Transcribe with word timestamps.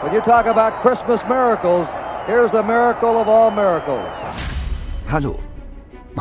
When 0.00 0.14
you 0.14 0.20
talk 0.20 0.46
about 0.46 0.80
Christmas 0.80 1.20
miracles, 1.28 1.88
here's 2.26 2.52
the 2.52 2.62
miracle 2.62 3.20
of 3.20 3.26
all 3.26 3.50
miracles. 3.50 4.06
Hallo. 5.10 5.40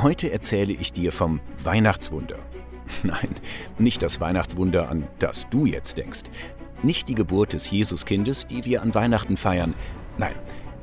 Heute 0.01 0.31
erzähle 0.31 0.73
ich 0.73 0.93
dir 0.93 1.11
vom 1.11 1.39
Weihnachtswunder. 1.63 2.39
Nein, 3.03 3.35
nicht 3.77 4.01
das 4.01 4.19
Weihnachtswunder, 4.19 4.89
an 4.89 5.07
das 5.19 5.47
du 5.51 5.67
jetzt 5.67 5.95
denkst. 5.95 6.23
Nicht 6.81 7.07
die 7.07 7.13
Geburt 7.13 7.53
des 7.53 7.69
Jesuskindes, 7.69 8.47
die 8.47 8.65
wir 8.65 8.81
an 8.81 8.95
Weihnachten 8.95 9.37
feiern. 9.37 9.75
Nein, 10.17 10.33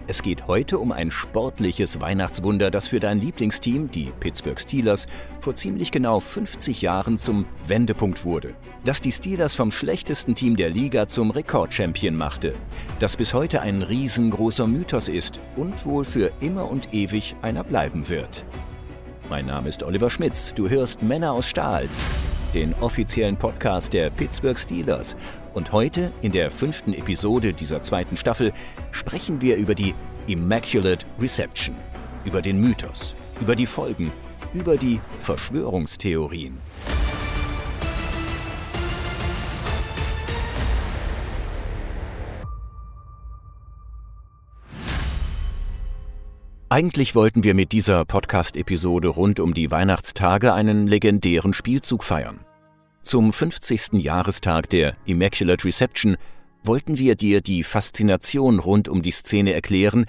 es 0.07 0.23
geht 0.23 0.47
heute 0.47 0.79
um 0.79 0.93
ein 0.93 1.11
sportliches 1.11 2.01
Weihnachtswunder, 2.01 2.71
das 2.71 2.89
für 2.89 3.01
dein 3.01 3.21
Lieblingsteam, 3.21 3.91
die 3.91 4.13
Pittsburgh 4.21 4.61
Steelers, 4.61 5.07
vor 5.41 5.55
ziemlich 5.55 5.91
genau 5.91 6.21
50 6.21 6.83
Jahren 6.83 7.17
zum 7.17 7.47
Wendepunkt 7.67 8.25
wurde. 8.25 8.55
Das 8.85 9.01
die 9.01 9.13
Steelers 9.13 9.55
vom 9.55 9.71
schlechtesten 9.71 10.35
Team 10.35 10.57
der 10.57 10.69
Liga 10.69 11.09
zum 11.09 11.31
Rekordchampion 11.31 12.17
machte. 12.17 12.55
Das 12.99 13.17
bis 13.17 13.33
heute 13.33 13.63
ein 13.63 13.83
riesengroßer 13.83 14.67
Mythos 14.67 15.09
ist 15.09 15.41
und 15.57 15.87
wohl 15.87 16.05
für 16.05 16.33
immer 16.41 16.71
und 16.71 16.93
ewig 16.93 17.35
einer 17.41 17.65
bleiben 17.65 18.09
wird. 18.09 18.45
Mein 19.31 19.47
Name 19.47 19.71
ist 19.71 19.83
Oliver 19.83 20.11
Schmitz. 20.11 20.53
Du 20.53 20.69
hörst 20.69 21.03
Männer 21.03 21.33
aus 21.33 21.49
Stahl, 21.49 21.89
den 22.55 22.73
offiziellen 22.81 23.37
Podcast 23.37 23.93
der 23.93 24.11
Pittsburgh 24.11 24.59
Steelers. 24.59 25.17
Und 25.53 25.73
heute, 25.73 26.13
in 26.23 26.33
der 26.33 26.51
fünften 26.51 26.95
Episode 26.95 27.53
dieser 27.53 27.83
zweiten 27.83 28.17
Staffel, 28.17 28.53
sprechen 28.93 29.41
wir 29.41 29.57
über 29.57 29.75
die 29.75 29.95
Immaculate 30.27 31.05
Reception, 31.21 31.77
über 32.25 32.41
den 32.41 32.61
Mythos, 32.61 33.15
über 33.41 33.57
die 33.57 33.67
Folgen, 33.67 34.11
über 34.55 34.77
die 34.77 35.01
Verschwörungstheorien. 35.21 36.59
Eigentlich 46.75 47.15
wollten 47.15 47.45
wir 47.45 47.55
mit 47.55 47.71
dieser 47.71 48.05
Podcast-Episode 48.05 49.07
rund 49.07 49.39
um 49.39 49.55
die 49.55 49.71
Weihnachtstage 49.71 50.53
einen 50.55 50.89
legendären 50.89 51.53
Spielzug 51.53 52.03
feiern. 52.03 52.41
Zum 53.01 53.33
50. 53.33 53.93
Jahrestag 53.93 54.71
der 54.71 54.97
Immaculate 55.05 55.65
Reception 55.65 56.17
wollten 56.65 56.99
wir 56.99 57.15
dir 57.15 57.43
die 57.43 57.63
Faszination 57.63 58.59
rund 58.59 58.89
um 58.89 59.03
die 59.03 59.13
Szene 59.13 59.53
erklären, 59.53 60.07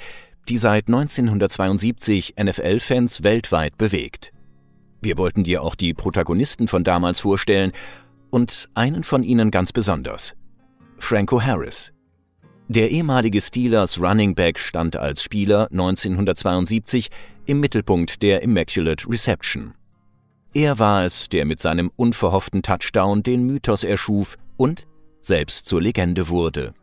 die 0.50 0.58
seit 0.58 0.88
1972 0.88 2.34
NFL-Fans 2.42 3.22
weltweit 3.22 3.78
bewegt. 3.78 4.32
Wir 5.02 5.20
wollten 5.20 5.44
dir 5.44 5.62
auch 5.62 5.76
die 5.76 5.94
Protagonisten 5.94 6.68
von 6.68 6.84
damals 6.84 7.20
vorstellen 7.20 7.74
und 8.32 8.70
einen 8.74 9.04
von 9.04 9.22
ihnen 9.22 9.52
ganz 9.52 9.72
besonders. 9.72 10.34
Franco 10.98 11.40
Harris. 11.40 11.92
Der 12.68 12.90
ehemalige 12.90 13.42
Steelers 13.42 14.02
Running 14.02 14.34
Back 14.34 14.58
stand 14.58 14.96
als 14.96 15.22
Spieler 15.22 15.68
1972 15.72 17.10
im 17.46 17.60
Mittelpunkt 17.60 18.24
der 18.24 18.42
Immaculate 18.42 19.08
Reception. 19.08 19.76
Er 20.54 20.80
war 20.80 21.06
es, 21.06 21.30
der 21.30 21.46
mit 21.46 21.60
seinem 21.60 21.92
unverhofften 21.96 22.64
Touchdown 22.64 23.22
den 23.22 23.46
Mythos 23.46 23.84
erschuf 23.84 24.38
und 24.58 24.88
selbst 25.22 25.68
zur 25.68 25.82
Legende 25.82 26.30
wurde. 26.30 26.74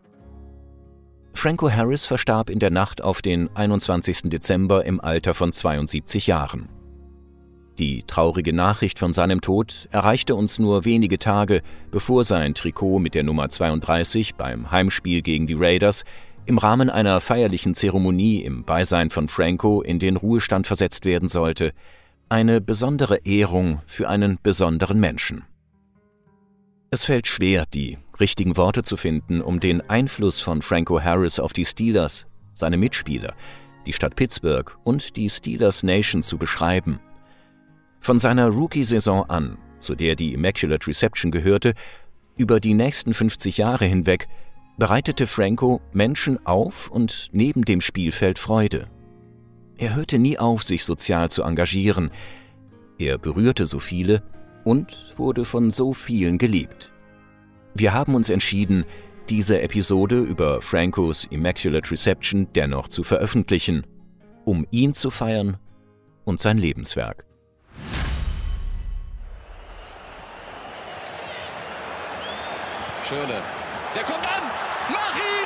Franco 1.34 1.70
Harris 1.70 2.06
verstarb 2.06 2.50
in 2.50 2.60
der 2.60 2.70
Nacht 2.70 3.02
auf 3.02 3.22
den 3.22 3.48
21. 3.56 4.22
Dezember 4.24 4.84
im 4.84 5.00
Alter 5.00 5.34
von 5.34 5.52
72 5.52 6.28
Jahren. 6.28 6.68
Die 7.78 8.04
traurige 8.06 8.52
Nachricht 8.52 8.98
von 8.98 9.12
seinem 9.12 9.40
Tod 9.40 9.88
erreichte 9.90 10.34
uns 10.34 10.58
nur 10.58 10.84
wenige 10.84 11.18
Tage, 11.18 11.62
bevor 11.90 12.24
sein 12.24 12.54
Trikot 12.54 12.98
mit 12.98 13.14
der 13.14 13.22
Nummer 13.22 13.48
32 13.48 14.34
beim 14.34 14.70
Heimspiel 14.70 15.22
gegen 15.22 15.46
die 15.46 15.54
Raiders 15.54 16.04
im 16.44 16.58
Rahmen 16.58 16.90
einer 16.90 17.20
feierlichen 17.20 17.74
Zeremonie 17.74 18.42
im 18.42 18.64
Beisein 18.64 19.10
von 19.10 19.28
Franco 19.28 19.80
in 19.80 19.98
den 19.98 20.16
Ruhestand 20.16 20.66
versetzt 20.66 21.04
werden 21.04 21.28
sollte– 21.28 21.72
eine 22.32 22.62
besondere 22.62 23.18
Ehrung 23.26 23.82
für 23.84 24.08
einen 24.08 24.38
besonderen 24.42 24.98
Menschen. 24.98 25.44
Es 26.90 27.04
fällt 27.04 27.28
schwer, 27.28 27.66
die 27.74 27.98
richtigen 28.18 28.56
Worte 28.56 28.82
zu 28.82 28.96
finden, 28.96 29.42
um 29.42 29.60
den 29.60 29.82
Einfluss 29.82 30.40
von 30.40 30.62
Franco 30.62 30.98
Harris 30.98 31.38
auf 31.38 31.52
die 31.52 31.66
Steelers, 31.66 32.26
seine 32.54 32.78
Mitspieler, 32.78 33.34
die 33.84 33.92
Stadt 33.92 34.16
Pittsburgh 34.16 34.74
und 34.82 35.16
die 35.16 35.28
Steelers 35.28 35.82
Nation 35.82 36.22
zu 36.22 36.38
beschreiben. 36.38 37.00
Von 38.02 38.18
seiner 38.18 38.48
Rookie-Saison 38.48 39.30
an, 39.30 39.58
zu 39.78 39.94
der 39.94 40.16
die 40.16 40.32
Immaculate 40.32 40.88
Reception 40.88 41.30
gehörte, 41.30 41.74
über 42.36 42.58
die 42.58 42.74
nächsten 42.74 43.14
50 43.14 43.58
Jahre 43.58 43.84
hinweg 43.84 44.26
bereitete 44.76 45.28
Franco 45.28 45.80
Menschen 45.92 46.44
auf 46.44 46.90
und 46.90 47.28
neben 47.30 47.64
dem 47.64 47.80
Spielfeld 47.80 48.40
Freude. 48.40 48.88
Er 49.78 49.94
hörte 49.94 50.18
nie 50.18 50.36
auf, 50.36 50.64
sich 50.64 50.84
sozial 50.84 51.30
zu 51.30 51.44
engagieren. 51.44 52.10
Er 52.98 53.18
berührte 53.18 53.66
so 53.66 53.78
viele 53.78 54.24
und 54.64 55.14
wurde 55.16 55.44
von 55.44 55.70
so 55.70 55.94
vielen 55.94 56.38
geliebt. 56.38 56.92
Wir 57.74 57.94
haben 57.94 58.16
uns 58.16 58.30
entschieden, 58.30 58.84
diese 59.28 59.62
Episode 59.62 60.18
über 60.18 60.60
Francos 60.60 61.24
Immaculate 61.30 61.88
Reception 61.88 62.48
dennoch 62.56 62.88
zu 62.88 63.04
veröffentlichen, 63.04 63.86
um 64.44 64.66
ihn 64.72 64.92
zu 64.92 65.10
feiern 65.10 65.56
und 66.24 66.40
sein 66.40 66.58
Lebenswerk. 66.58 67.31
Schöne. 73.02 73.42
Der 73.94 74.04
kommt 74.04 74.24
an! 74.24 74.42
Mach 74.90 75.16
ihn! 75.16 75.42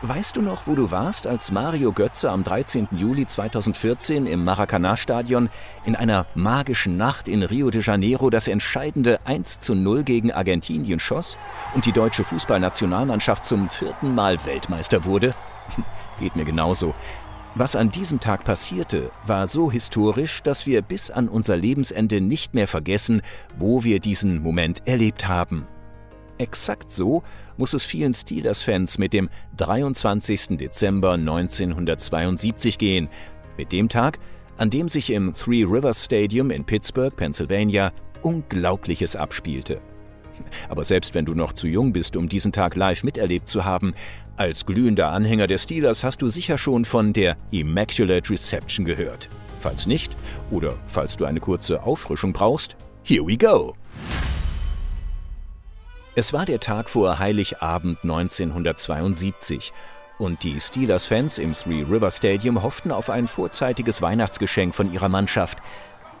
Weißt 0.00 0.36
du 0.36 0.42
noch, 0.42 0.68
wo 0.68 0.76
du 0.76 0.92
warst, 0.92 1.26
als 1.26 1.50
Mario 1.50 1.90
Götze 1.90 2.30
am 2.30 2.44
13. 2.44 2.86
Juli 2.92 3.26
2014 3.26 4.28
im 4.28 4.44
Maracanã-Stadion 4.44 5.50
in 5.84 5.96
einer 5.96 6.24
magischen 6.36 6.96
Nacht 6.96 7.26
in 7.26 7.42
Rio 7.42 7.70
de 7.70 7.82
Janeiro 7.82 8.30
das 8.30 8.46
entscheidende 8.46 9.18
1 9.24 9.58
zu 9.58 9.74
0 9.74 10.04
gegen 10.04 10.30
Argentinien 10.30 11.00
schoss 11.00 11.36
und 11.74 11.84
die 11.84 11.90
deutsche 11.90 12.22
Fußballnationalmannschaft 12.22 13.44
zum 13.44 13.68
vierten 13.68 14.14
Mal 14.14 14.38
Weltmeister 14.46 15.04
wurde? 15.04 15.32
Geht 16.20 16.36
mir 16.36 16.44
genauso. 16.44 16.94
Was 17.58 17.74
an 17.74 17.90
diesem 17.90 18.20
Tag 18.20 18.44
passierte, 18.44 19.10
war 19.26 19.48
so 19.48 19.68
historisch, 19.68 20.44
dass 20.44 20.64
wir 20.64 20.80
bis 20.80 21.10
an 21.10 21.28
unser 21.28 21.56
Lebensende 21.56 22.20
nicht 22.20 22.54
mehr 22.54 22.68
vergessen, 22.68 23.20
wo 23.58 23.82
wir 23.82 23.98
diesen 23.98 24.40
Moment 24.44 24.86
erlebt 24.86 25.26
haben. 25.26 25.66
Exakt 26.38 26.92
so 26.92 27.24
muss 27.56 27.74
es 27.74 27.84
vielen 27.84 28.14
Steelers-Fans 28.14 28.98
mit 28.98 29.12
dem 29.12 29.28
23. 29.56 30.56
Dezember 30.56 31.14
1972 31.14 32.78
gehen, 32.78 33.08
mit 33.56 33.72
dem 33.72 33.88
Tag, 33.88 34.20
an 34.56 34.70
dem 34.70 34.88
sich 34.88 35.10
im 35.10 35.34
Three 35.34 35.64
Rivers 35.64 36.04
Stadium 36.04 36.52
in 36.52 36.64
Pittsburgh, 36.64 37.16
Pennsylvania, 37.16 37.90
Unglaubliches 38.22 39.16
abspielte. 39.16 39.80
Aber 40.68 40.84
selbst 40.84 41.14
wenn 41.14 41.24
du 41.24 41.34
noch 41.34 41.52
zu 41.52 41.66
jung 41.66 41.92
bist, 41.92 42.16
um 42.16 42.28
diesen 42.28 42.52
Tag 42.52 42.76
live 42.76 43.02
miterlebt 43.02 43.48
zu 43.48 43.64
haben, 43.64 43.94
als 44.36 44.66
glühender 44.66 45.08
Anhänger 45.08 45.46
der 45.46 45.58
Steelers 45.58 46.04
hast 46.04 46.22
du 46.22 46.28
sicher 46.28 46.58
schon 46.58 46.84
von 46.84 47.12
der 47.12 47.36
Immaculate 47.50 48.30
Reception 48.30 48.84
gehört. 48.84 49.28
Falls 49.60 49.86
nicht, 49.86 50.14
oder 50.50 50.76
falls 50.86 51.16
du 51.16 51.24
eine 51.24 51.40
kurze 51.40 51.82
Auffrischung 51.82 52.32
brauchst, 52.32 52.76
here 53.02 53.26
we 53.26 53.36
go! 53.36 53.74
Es 56.14 56.32
war 56.32 56.46
der 56.46 56.60
Tag 56.60 56.90
vor 56.90 57.18
Heiligabend 57.18 57.98
1972 58.02 59.72
und 60.18 60.42
die 60.42 60.60
Steelers-Fans 60.60 61.38
im 61.38 61.54
Three 61.54 61.84
River 61.88 62.10
Stadium 62.10 62.62
hofften 62.62 62.90
auf 62.90 63.08
ein 63.08 63.28
vorzeitiges 63.28 64.02
Weihnachtsgeschenk 64.02 64.74
von 64.74 64.92
ihrer 64.92 65.08
Mannschaft. 65.08 65.58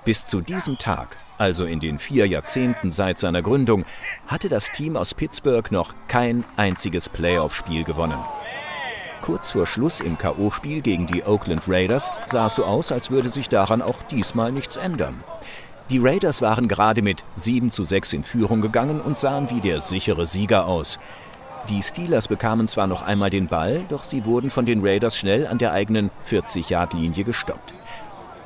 Bis 0.04 0.24
zu 0.24 0.40
diesem 0.40 0.78
Tag, 0.78 1.16
also 1.38 1.64
in 1.64 1.80
den 1.80 1.98
vier 1.98 2.26
Jahrzehnten 2.26 2.92
seit 2.92 3.18
seiner 3.18 3.42
Gründung, 3.42 3.84
hatte 4.26 4.48
das 4.48 4.70
Team 4.70 4.96
aus 4.96 5.14
Pittsburgh 5.14 5.70
noch 5.72 5.94
kein 6.08 6.44
einziges 6.56 7.08
Playoff-Spiel 7.08 7.84
gewonnen. 7.84 8.18
Kurz 9.22 9.50
vor 9.50 9.66
Schluss 9.66 10.00
im 10.00 10.18
KO-Spiel 10.18 10.80
gegen 10.80 11.06
die 11.06 11.24
Oakland 11.24 11.62
Raiders 11.68 12.10
sah 12.26 12.46
es 12.46 12.54
so 12.54 12.64
aus, 12.64 12.92
als 12.92 13.10
würde 13.10 13.30
sich 13.30 13.48
daran 13.48 13.82
auch 13.82 14.02
diesmal 14.04 14.52
nichts 14.52 14.76
ändern. 14.76 15.22
Die 15.90 15.98
Raiders 15.98 16.42
waren 16.42 16.68
gerade 16.68 17.02
mit 17.02 17.24
7 17.36 17.70
zu 17.70 17.84
6 17.84 18.12
in 18.12 18.22
Führung 18.22 18.60
gegangen 18.60 19.00
und 19.00 19.18
sahen 19.18 19.48
wie 19.50 19.60
der 19.60 19.80
sichere 19.80 20.26
Sieger 20.26 20.66
aus. 20.66 20.98
Die 21.68 21.82
Steelers 21.82 22.28
bekamen 22.28 22.68
zwar 22.68 22.86
noch 22.86 23.02
einmal 23.02 23.30
den 23.30 23.46
Ball, 23.46 23.84
doch 23.88 24.04
sie 24.04 24.24
wurden 24.24 24.50
von 24.50 24.66
den 24.66 24.86
Raiders 24.86 25.16
schnell 25.16 25.46
an 25.46 25.58
der 25.58 25.72
eigenen 25.72 26.10
40-Yard-Linie 26.28 27.24
gestoppt. 27.24 27.74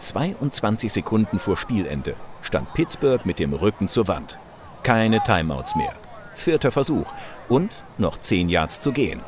22 0.02 0.92
Sekunden 0.92 1.38
vor 1.38 1.56
Spielende 1.56 2.14
stand 2.42 2.72
Pittsburgh 2.74 3.24
mit 3.24 3.38
dem 3.38 3.52
Rücken 3.52 3.88
zur 3.88 4.08
Wand. 4.08 4.38
Keine 4.82 5.22
Timeouts 5.22 5.74
mehr. 5.76 5.92
Vierter 6.34 6.70
Versuch 6.72 7.06
und 7.48 7.82
noch 7.98 8.18
10 8.18 8.48
Yards 8.48 8.80
zu 8.80 8.92
gehen. 8.92 9.22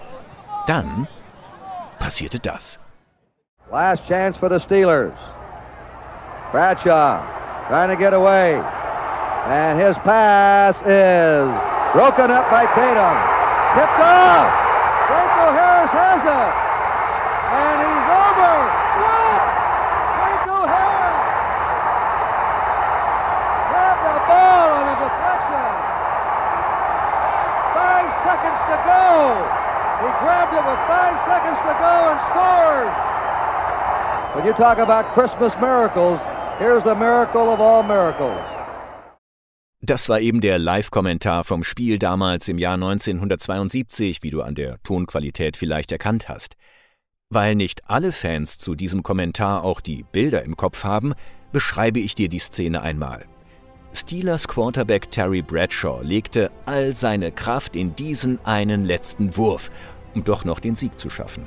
Dann 0.66 1.06
passierte 1.98 2.38
das. 2.38 2.78
Last 3.70 4.06
chance 4.06 4.38
for 4.38 4.48
the 4.48 4.60
Steelers. 4.60 5.14
Bradshaw 6.52 7.22
trying 7.68 7.90
to 7.90 7.96
get 7.96 8.12
away. 8.12 8.60
And 9.46 9.80
his 9.80 9.96
pass 10.04 10.76
is 10.86 11.74
Broken 11.94 12.28
up 12.28 12.50
by 12.50 12.66
Tatum. 12.74 13.16
Tipped 13.78 14.00
off. 14.02 14.50
Franco 15.06 15.46
Harris 15.54 15.94
has 15.94 16.22
it. 16.26 16.52
And 17.54 17.76
he's 17.86 18.08
over. 18.18 18.54
What? 18.98 19.42
Franco 20.18 20.58
Harris. 20.74 21.22
Grabbed 23.70 24.02
the 24.10 24.16
ball 24.26 24.66
on 24.74 24.84
a 24.90 24.96
deflection. 25.06 25.70
Five 27.78 28.10
seconds 28.24 28.60
to 28.72 28.76
go. 28.88 29.04
He 30.02 30.10
grabbed 30.24 30.54
it 30.56 30.64
with 30.64 30.80
five 30.88 31.16
seconds 31.28 31.58
to 31.68 31.72
go 31.78 31.94
and 32.10 32.18
scored. 32.32 32.90
When 34.34 34.44
you 34.46 34.52
talk 34.54 34.78
about 34.78 35.12
Christmas 35.14 35.52
miracles, 35.60 36.18
here's 36.58 36.82
the 36.84 36.94
miracle 36.94 37.52
of 37.52 37.60
all 37.60 37.82
miracles. 37.82 38.40
Das 39.80 40.08
war 40.08 40.18
eben 40.20 40.40
der 40.40 40.58
Live-Kommentar 40.58 41.44
vom 41.44 41.62
Spiel 41.62 41.98
damals 41.98 42.48
im 42.48 42.58
Jahr 42.58 42.74
1972, 42.74 44.22
wie 44.22 44.30
du 44.30 44.40
an 44.40 44.54
der 44.54 44.82
Tonqualität 44.82 45.58
vielleicht 45.58 45.92
erkannt 45.92 46.28
hast. 46.30 46.56
Weil 47.28 47.54
nicht 47.54 47.82
alle 47.88 48.12
Fans 48.12 48.56
zu 48.56 48.74
diesem 48.74 49.02
Kommentar 49.02 49.62
auch 49.62 49.82
die 49.82 50.02
Bilder 50.10 50.42
im 50.42 50.56
Kopf 50.56 50.84
haben, 50.84 51.12
beschreibe 51.52 52.00
ich 52.00 52.14
dir 52.14 52.30
die 52.30 52.38
Szene 52.38 52.80
einmal. 52.80 53.26
Steelers 53.96 54.48
Quarterback 54.48 55.08
Terry 55.12 55.40
Bradshaw 55.40 56.00
legte 56.02 56.50
all 56.66 56.96
seine 56.96 57.30
Kraft 57.30 57.76
in 57.76 57.94
diesen 57.94 58.44
einen 58.44 58.84
letzten 58.84 59.36
Wurf, 59.36 59.70
um 60.16 60.24
doch 60.24 60.44
noch 60.44 60.58
den 60.58 60.74
Sieg 60.74 60.98
zu 60.98 61.08
schaffen. 61.10 61.46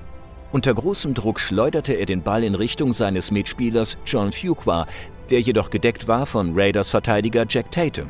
Unter 0.54 0.74
großem 0.74 1.14
Druck 1.14 1.42
schleuderte 1.42 1.94
er 1.94 2.06
den 2.06 2.22
Ball 2.22 2.46
in 2.46 2.56
Richtung 2.56 2.94
seines 2.94 3.32
Mitspielers 3.32 3.98
John 4.06 4.32
Fuqua, 4.32 4.88
der 5.30 5.42
jedoch 5.42 5.70
gedeckt 5.70 6.08
war 6.08 6.26
von 6.26 6.58
Raiders 6.58 6.88
Verteidiger 6.88 7.46
Jack 7.50 7.70
Tatum. 7.70 8.08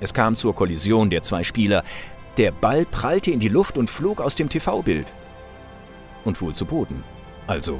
Es 0.00 0.12
kam 0.12 0.36
zur 0.36 0.56
Kollision 0.56 1.08
der 1.08 1.22
zwei 1.22 1.44
Spieler. 1.44 1.84
Der 2.38 2.50
Ball 2.50 2.86
prallte 2.86 3.30
in 3.30 3.38
die 3.38 3.48
Luft 3.48 3.78
und 3.78 3.88
flog 3.88 4.20
aus 4.20 4.34
dem 4.34 4.48
TV-Bild. 4.48 5.06
Und 6.24 6.40
wohl 6.42 6.54
zu 6.54 6.64
Boden. 6.64 7.04
Also, 7.46 7.78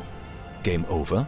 Game 0.63 0.85
Over? 0.89 1.27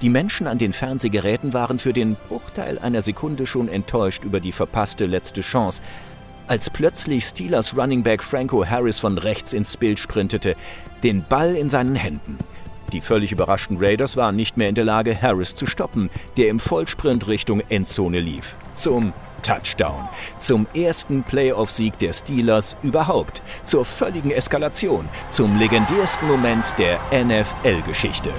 Die 0.00 0.10
Menschen 0.10 0.46
an 0.46 0.58
den 0.58 0.72
Fernsehgeräten 0.72 1.52
waren 1.52 1.80
für 1.80 1.92
den 1.92 2.16
Bruchteil 2.28 2.78
einer 2.78 3.02
Sekunde 3.02 3.46
schon 3.46 3.68
enttäuscht 3.68 4.24
über 4.24 4.38
die 4.38 4.52
verpasste 4.52 5.06
letzte 5.06 5.40
Chance, 5.40 5.82
als 6.46 6.70
plötzlich 6.70 7.24
Steelers 7.24 7.76
Running 7.76 8.04
Back 8.04 8.22
Franco 8.22 8.64
Harris 8.64 9.00
von 9.00 9.18
rechts 9.18 9.52
ins 9.52 9.76
Bild 9.76 9.98
sprintete, 9.98 10.54
den 11.02 11.24
Ball 11.28 11.56
in 11.56 11.68
seinen 11.68 11.96
Händen. 11.96 12.38
Die 12.92 13.00
völlig 13.00 13.32
überraschten 13.32 13.78
Raiders 13.78 14.16
waren 14.16 14.36
nicht 14.36 14.56
mehr 14.56 14.68
in 14.68 14.76
der 14.76 14.84
Lage, 14.84 15.20
Harris 15.20 15.54
zu 15.54 15.66
stoppen, 15.66 16.10
der 16.36 16.48
im 16.48 16.60
Vollsprint 16.60 17.26
Richtung 17.26 17.60
Endzone 17.68 18.20
lief. 18.20 18.56
Zum 18.74 19.12
Touchdown. 19.42 20.08
Zum 20.38 20.66
ersten 20.74 21.22
Playoff-Sieg 21.22 21.98
der 21.98 22.12
Steelers 22.12 22.76
überhaupt. 22.82 23.42
Zur 23.64 23.84
völligen 23.84 24.30
Eskalation. 24.30 25.08
Zum 25.30 25.58
legendärsten 25.58 26.28
Moment 26.28 26.72
der 26.78 26.98
NFL-Geschichte. 27.12 28.30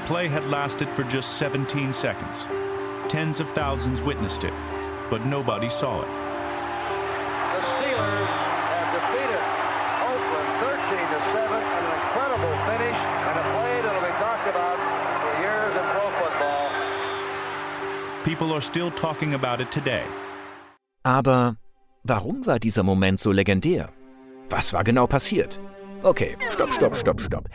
The 0.00 0.06
play 0.06 0.28
had 0.28 0.46
lasted 0.46 0.88
for 0.88 1.04
just 1.04 1.36
17 1.36 1.92
seconds. 1.92 2.48
Tens 3.08 3.38
of 3.38 3.50
thousands 3.50 4.02
witnessed 4.02 4.44
it, 4.44 4.54
but 5.10 5.26
nobody 5.26 5.68
saw 5.68 6.00
it. 6.00 6.08
The 6.08 7.60
Steelers 7.60 8.30
have 8.72 8.90
defeated 8.96 9.42
Oakland 10.08 10.50
13 10.64 11.04
to 11.04 11.20
7 11.36 11.52
in 11.52 11.84
an 11.84 11.92
incredible 12.00 12.54
finish 12.64 12.96
and 13.28 13.36
a 13.38 13.44
play 13.52 13.76
that'll 13.84 14.00
be 14.00 14.14
talked 14.16 14.48
about 14.48 14.78
for 15.20 15.32
years 15.44 15.72
in 15.76 15.84
pro 15.92 16.06
football. 16.18 16.64
People 18.24 18.52
are 18.54 18.62
still 18.62 18.90
talking 18.90 19.34
about 19.34 19.60
it 19.60 19.70
today. 19.70 20.04
Aber 21.04 21.56
warum 22.04 22.46
war 22.46 22.58
dieser 22.58 22.82
Moment 22.84 23.20
so 23.20 23.32
legendär? 23.32 23.90
Was 24.48 24.72
war 24.72 24.82
genau 24.82 25.06
passiert? 25.06 25.60
Okay, 26.02 26.36
stopp, 26.50 26.72
stopp, 26.72 26.96
stopp, 26.96 27.20
stopp. 27.20 27.48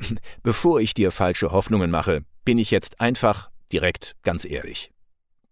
Bevor 0.42 0.80
ich 0.80 0.92
dir 0.92 1.12
falsche 1.12 1.52
Hoffnungen 1.52 1.88
mache, 1.88 2.24
bin 2.44 2.58
ich 2.58 2.72
jetzt 2.72 3.00
einfach 3.00 3.50
direkt 3.70 4.16
ganz 4.24 4.44
ehrlich. 4.44 4.90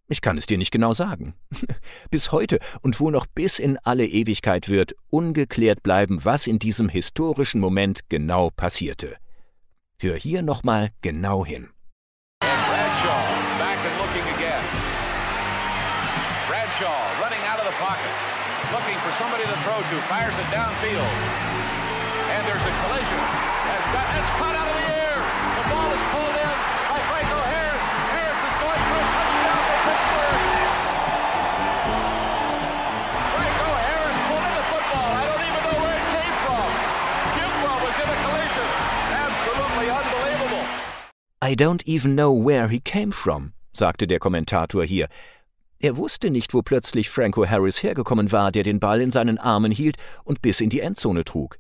Ich 0.09 0.21
kann 0.21 0.37
es 0.37 0.47
dir 0.47 0.59
nicht 0.59 0.73
genau 0.73 0.93
sagen. 0.93 1.35
Bis 2.11 2.33
heute 2.33 2.59
und 2.83 2.99
wohl 2.99 3.13
noch 3.13 3.27
bis 3.27 3.61
in 3.61 3.79
alle 3.85 4.05
Ewigkeit 4.05 4.69
wird 4.69 4.97
ungeklärt 5.11 5.85
bleiben, 5.85 6.25
was 6.25 6.49
in 6.49 6.59
diesem 6.59 6.89
historischen 6.89 7.61
Moment 7.61 8.09
genau 8.09 8.51
passierte. 8.51 9.17
Hör 10.01 10.17
hier 10.17 10.43
nochmal 10.43 10.91
genau 11.03 11.47
hin. 11.47 11.69
Bradshaw 16.49 17.23
running 17.23 17.43
out 17.47 17.61
of 17.61 17.67
the 17.67 17.77
pocket, 17.79 18.11
looking 18.73 18.99
for 18.99 19.13
somebody 19.23 19.45
to 19.45 19.57
throw 19.63 19.79
to, 19.79 19.97
fires 20.09 20.35
it 20.35 20.51
downfield. 20.51 21.70
And 22.31 22.43
there's 22.47 22.63
a 22.63 22.75
collision. 22.83 23.21
Has 23.71 23.85
got, 23.95 24.07
it's 24.15 24.33
caught 24.39 24.57
out 24.61 24.69
of 24.71 24.77
the 24.79 24.87
air. 24.91 25.19
The 25.59 25.65
ball 25.71 25.91
is 25.91 26.05
pulled 26.15 26.37
in 26.41 26.55
by 26.91 26.99
Franco 27.11 27.39
Harris. 27.51 27.83
Harris 28.15 28.41
is 28.47 28.57
going 28.61 28.83
for 28.87 28.99
a 29.01 29.07
touchdown 29.11 29.61
for 29.67 29.79
Pittsburgh. 29.87 30.39
Franco 33.35 33.69
Harris 33.83 34.19
pulled 34.31 34.47
in 34.47 34.55
the 34.55 34.67
football. 34.71 35.11
I 35.11 35.25
don't 35.27 35.43
even 35.51 35.63
know 35.67 35.77
where 35.83 35.99
it 35.99 36.07
came 36.15 36.37
from. 36.47 36.71
Fuqua 37.35 37.75
was 37.83 37.97
in 38.01 38.09
a 38.11 38.19
collision. 38.25 38.69
Absolutely 39.27 39.87
unbelievable. 39.91 40.65
I 41.43 41.53
don't 41.55 41.83
even 41.87 42.15
know 42.15 42.33
where 42.33 42.69
he 42.69 42.81
came 42.81 43.13
from, 43.13 43.53
sagte 43.73 44.07
der 44.07 44.19
Kommentator 44.19 44.85
hier. 44.85 45.09
Er 45.83 45.97
wusste 45.97 46.31
nicht, 46.31 46.53
wo 46.53 46.61
plötzlich 46.63 47.09
Franco 47.09 47.47
Harris 47.47 47.83
hergekommen 47.83 48.31
war, 48.33 48.53
der 48.53 48.63
den 48.65 48.81
Ball 48.81 49.01
in 49.01 49.11
seinen 49.11 49.39
Armen 49.39 49.73
hielt 49.73 49.97
und 50.25 50.43
bis 50.43 50.61
in 50.61 50.69
die 50.69 50.81
Endzone 50.81 51.25
trug. 51.25 51.59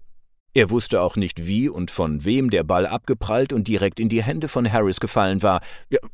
Er 0.52 0.70
wusste 0.70 1.00
auch 1.00 1.14
nicht, 1.14 1.46
wie 1.46 1.68
und 1.68 1.92
von 1.92 2.24
wem 2.24 2.50
der 2.50 2.64
Ball 2.64 2.84
abgeprallt 2.84 3.52
und 3.52 3.68
direkt 3.68 4.00
in 4.00 4.08
die 4.08 4.22
Hände 4.22 4.48
von 4.48 4.70
Harris 4.70 4.98
gefallen 4.98 5.42
war, 5.42 5.60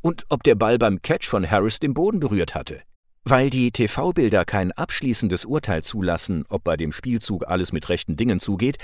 und 0.01 0.25
ob 0.29 0.43
der 0.43 0.53
Ball 0.53 0.77
beim 0.77 1.01
Catch 1.01 1.27
von 1.27 1.49
Harris 1.49 1.79
den 1.79 1.95
Boden 1.95 2.19
berührt 2.19 2.53
hatte. 2.53 2.81
Weil 3.23 3.49
die 3.49 3.71
TV-Bilder 3.71 4.45
kein 4.45 4.71
abschließendes 4.71 5.45
Urteil 5.45 5.83
zulassen, 5.83 6.45
ob 6.49 6.63
bei 6.63 6.77
dem 6.77 6.91
Spielzug 6.91 7.47
alles 7.47 7.73
mit 7.73 7.89
rechten 7.89 8.15
Dingen 8.15 8.39
zugeht, 8.39 8.77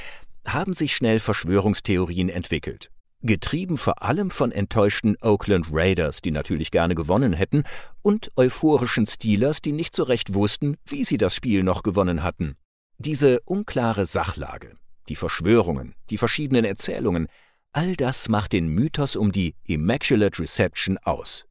haben 0.45 0.73
sich 0.73 0.95
schnell 0.95 1.19
Verschwörungstheorien 1.19 2.29
entwickelt. 2.29 2.89
Getrieben 3.21 3.77
vor 3.77 4.03
allem 4.03 4.31
von 4.31 4.51
enttäuschten 4.51 5.15
Oakland 5.21 5.67
Raiders, 5.71 6.21
die 6.21 6.31
natürlich 6.31 6.71
gerne 6.71 6.95
gewonnen 6.95 7.31
hätten, 7.31 7.63
und 8.01 8.31
euphorischen 8.35 9.05
Steelers, 9.05 9.61
die 9.61 9.71
nicht 9.71 9.95
so 9.95 10.03
recht 10.03 10.33
wussten, 10.33 10.75
wie 10.85 11.05
sie 11.05 11.17
das 11.17 11.35
Spiel 11.35 11.63
noch 11.63 11.83
gewonnen 11.83 12.23
hatten. 12.23 12.57
Diese 12.97 13.39
unklare 13.45 14.05
Sachlage, 14.07 14.75
die 15.09 15.15
Verschwörungen, 15.15 15.95
die 16.09 16.17
verschiedenen 16.17 16.65
Erzählungen, 16.65 17.27
all 17.71 17.95
das 17.95 18.29
macht 18.29 18.53
den 18.53 18.67
Mythos 18.67 19.15
um 19.15 19.31
die 19.31 19.55
Immaculate 19.63 20.39
Reception 20.39 20.97
aus. 20.99 21.45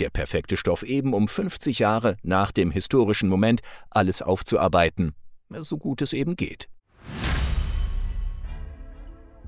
Der 0.00 0.10
perfekte 0.10 0.56
Stoff 0.56 0.82
eben, 0.82 1.12
um 1.12 1.26
50 1.26 1.80
Jahre 1.80 2.16
nach 2.22 2.52
dem 2.52 2.70
historischen 2.70 3.28
Moment 3.28 3.62
alles 3.90 4.22
aufzuarbeiten, 4.22 5.14
so 5.50 5.76
gut 5.78 6.02
es 6.02 6.12
eben 6.12 6.36
geht. 6.36 6.68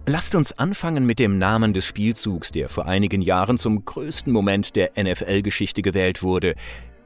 Lasst 0.07 0.35
uns 0.35 0.59
anfangen 0.59 1.07
mit 1.07 1.19
dem 1.19 1.39
Namen 1.39 1.73
des 1.73 1.85
Spielzugs, 1.85 2.51
der 2.51 2.69
vor 2.69 2.87
einigen 2.87 3.23
Jahren 3.23 3.59
zum 3.59 3.85
größten 3.85 4.33
Moment 4.33 4.75
der 4.75 4.93
NFL-Geschichte 5.01 5.83
gewählt 5.83 6.23
wurde: 6.23 6.55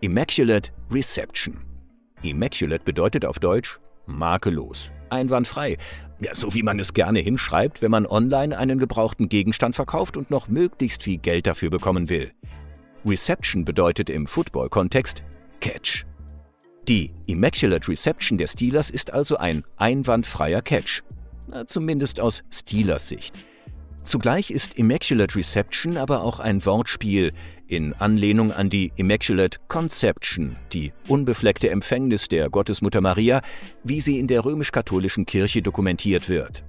Immaculate 0.00 0.70
Reception. 0.90 1.58
Immaculate 2.22 2.84
bedeutet 2.84 3.26
auf 3.26 3.38
Deutsch 3.40 3.78
makellos, 4.06 4.90
einwandfrei, 5.10 5.76
ja, 6.20 6.34
so 6.34 6.54
wie 6.54 6.62
man 6.62 6.78
es 6.78 6.94
gerne 6.94 7.20
hinschreibt, 7.20 7.82
wenn 7.82 7.90
man 7.90 8.06
online 8.06 8.56
einen 8.56 8.78
gebrauchten 8.78 9.28
Gegenstand 9.28 9.76
verkauft 9.76 10.16
und 10.16 10.30
noch 10.30 10.48
möglichst 10.48 11.02
viel 11.02 11.18
Geld 11.18 11.46
dafür 11.46 11.70
bekommen 11.70 12.08
will. 12.08 12.32
Reception 13.04 13.64
bedeutet 13.64 14.08
im 14.08 14.26
Football-Kontext 14.26 15.22
Catch. 15.60 16.04
Die 16.88 17.12
Immaculate 17.26 17.88
Reception 17.88 18.38
der 18.38 18.46
Steelers 18.46 18.90
ist 18.90 19.12
also 19.12 19.36
ein 19.36 19.64
einwandfreier 19.76 20.62
Catch. 20.62 21.02
Na, 21.48 21.66
zumindest 21.66 22.20
aus 22.20 22.42
Steelers 22.50 23.08
Sicht. 23.08 23.34
Zugleich 24.04 24.50
ist 24.50 24.74
Immaculate 24.74 25.34
Reception 25.34 25.96
aber 25.96 26.22
auch 26.22 26.38
ein 26.38 26.64
Wortspiel 26.66 27.32
in 27.66 27.94
Anlehnung 27.94 28.52
an 28.52 28.68
die 28.68 28.92
Immaculate 28.96 29.58
Conception, 29.68 30.56
die 30.74 30.92
unbefleckte 31.08 31.70
Empfängnis 31.70 32.28
der 32.28 32.50
Gottesmutter 32.50 33.00
Maria, 33.00 33.40
wie 33.82 34.02
sie 34.02 34.18
in 34.18 34.26
der 34.26 34.44
römisch-katholischen 34.44 35.24
Kirche 35.24 35.62
dokumentiert 35.62 36.28
wird. 36.28 36.64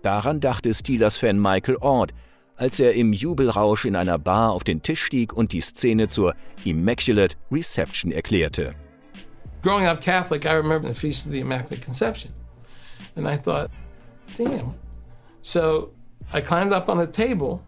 Daran 0.00 0.40
dachte 0.40 0.72
Steelers-Fan 0.72 1.38
Michael 1.38 1.76
Ord, 1.76 2.14
als 2.56 2.80
er 2.80 2.94
im 2.94 3.12
Jubelrausch 3.12 3.84
in 3.84 3.94
einer 3.94 4.18
Bar 4.18 4.52
auf 4.52 4.64
den 4.64 4.82
Tisch 4.82 5.02
stieg 5.02 5.34
und 5.34 5.52
die 5.52 5.60
Szene 5.60 6.08
zur 6.08 6.34
Immaculate 6.64 7.36
Reception 7.50 8.12
erklärte. 8.12 8.74
Growing 9.62 9.86
up 9.86 10.00
Catholic, 10.00 10.46
I 10.46 10.54
remember 10.54 10.88
the 10.88 10.98
Feast 10.98 11.26
of 11.26 11.32
the 11.32 11.40
Immaculate 11.40 11.84
Conception. 11.84 12.32
And 13.14 13.28
I 13.28 13.36
thought, 13.36 13.70
damn. 14.38 14.74
So 15.42 15.92
I 16.32 16.40
climbed 16.40 16.72
up 16.72 16.88
on 16.88 17.00
a 17.00 17.06
table 17.06 17.62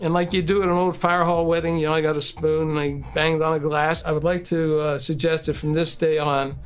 And 0.00 0.12
like 0.12 0.32
you 0.32 0.42
do 0.42 0.62
at 0.62 0.68
an 0.68 0.74
old 0.74 0.96
fire 0.96 1.24
hall 1.24 1.46
wedding, 1.46 1.78
you 1.78 1.86
know, 1.86 1.94
I 1.94 2.00
got 2.00 2.16
a 2.16 2.20
spoon 2.20 2.70
and 2.70 2.78
I 2.78 3.04
banged 3.14 3.42
on 3.42 3.54
a 3.54 3.60
glass. 3.60 4.04
I 4.04 4.10
would 4.12 4.24
like 4.24 4.44
to 4.44 4.80
uh, 4.80 4.98
suggest 4.98 5.46
that 5.46 5.54
from 5.54 5.74
this 5.74 5.96
day 5.96 6.18
on, 6.18 6.56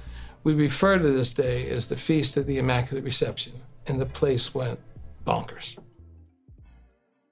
we 0.45 0.55
refer 0.55 0.99
to 0.99 1.11
this 1.11 1.35
day 1.35 1.69
as 1.69 1.89
the 1.89 1.97
Feast 1.97 2.37
of 2.39 2.47
the 2.47 2.59
Immaculate 2.59 3.05
Reception. 3.05 3.53
And 3.87 4.01
the 4.01 4.07
place 4.07 4.55
went 4.55 4.79
bonkers. 5.27 5.77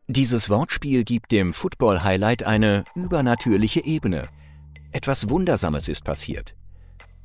Dieses 0.09 0.49
Wortspiel 0.49 1.03
gibt 1.03 1.33
dem 1.33 1.53
Football-Highlight 1.53 2.45
eine 2.45 2.85
übernatürliche 2.95 3.85
Ebene. 3.85 4.29
Etwas 4.93 5.29
Wundersames 5.29 5.89
ist 5.89 6.05
passiert. 6.05 6.55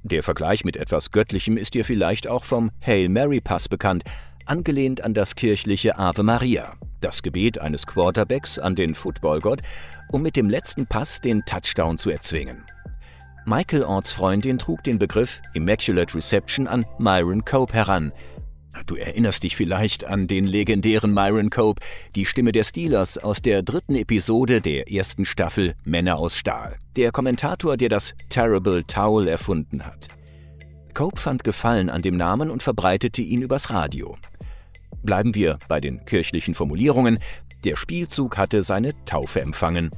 Der 0.03 0.23
Vergleich 0.23 0.65
mit 0.65 0.77
etwas 0.77 1.11
Göttlichem 1.11 1.57
ist 1.57 1.75
dir 1.75 1.85
vielleicht 1.85 2.27
auch 2.27 2.43
vom 2.43 2.71
Hail 2.81 3.07
Mary 3.09 3.39
Pass 3.39 3.69
bekannt, 3.69 4.03
angelehnt 4.47 5.03
an 5.03 5.13
das 5.13 5.35
kirchliche 5.35 5.97
Ave 5.97 6.23
Maria, 6.23 6.73
das 6.99 7.21
Gebet 7.23 7.59
eines 7.59 7.87
Quarterbacks 7.87 8.59
an 8.59 8.75
den 8.75 8.95
Footballgott, 8.95 9.61
um 10.09 10.21
mit 10.21 10.35
dem 10.35 10.49
letzten 10.49 10.85
Pass 10.85 11.21
den 11.21 11.43
Touchdown 11.45 11.97
zu 11.97 12.09
erzwingen. 12.09 12.63
Michael 13.45 13.83
Orts 13.83 14.11
Freundin 14.11 14.59
trug 14.59 14.83
den 14.83 14.99
Begriff 14.99 15.41
Immaculate 15.53 16.13
Reception 16.15 16.67
an 16.67 16.85
Myron 16.99 17.43
Cope 17.43 17.73
heran, 17.73 18.11
Du 18.85 18.95
erinnerst 18.95 19.43
dich 19.43 19.55
vielleicht 19.55 20.05
an 20.05 20.27
den 20.27 20.45
legendären 20.45 21.13
Myron 21.13 21.49
Cope, 21.49 21.81
die 22.15 22.25
Stimme 22.25 22.51
der 22.51 22.63
Steelers 22.63 23.17
aus 23.17 23.41
der 23.41 23.63
dritten 23.63 23.95
Episode 23.95 24.61
der 24.61 24.89
ersten 24.89 25.25
Staffel 25.25 25.75
Männer 25.83 26.17
aus 26.17 26.37
Stahl. 26.37 26.77
Der 26.95 27.11
Kommentator, 27.11 27.75
der 27.75 27.89
das 27.89 28.13
Terrible 28.29 28.83
Towel 28.85 29.27
erfunden 29.27 29.85
hat. 29.85 30.07
Cope 30.93 31.19
fand 31.19 31.43
Gefallen 31.43 31.89
an 31.89 32.01
dem 32.01 32.15
Namen 32.15 32.49
und 32.49 32.63
verbreitete 32.63 33.21
ihn 33.21 33.41
übers 33.41 33.69
Radio. 33.69 34.17
Bleiben 35.03 35.35
wir 35.35 35.57
bei 35.67 35.79
den 35.79 36.05
kirchlichen 36.05 36.55
Formulierungen. 36.55 37.19
Der 37.63 37.75
Spielzug 37.75 38.37
hatte 38.37 38.63
seine 38.63 38.93
Taufe 39.05 39.41
empfangen. 39.41 39.91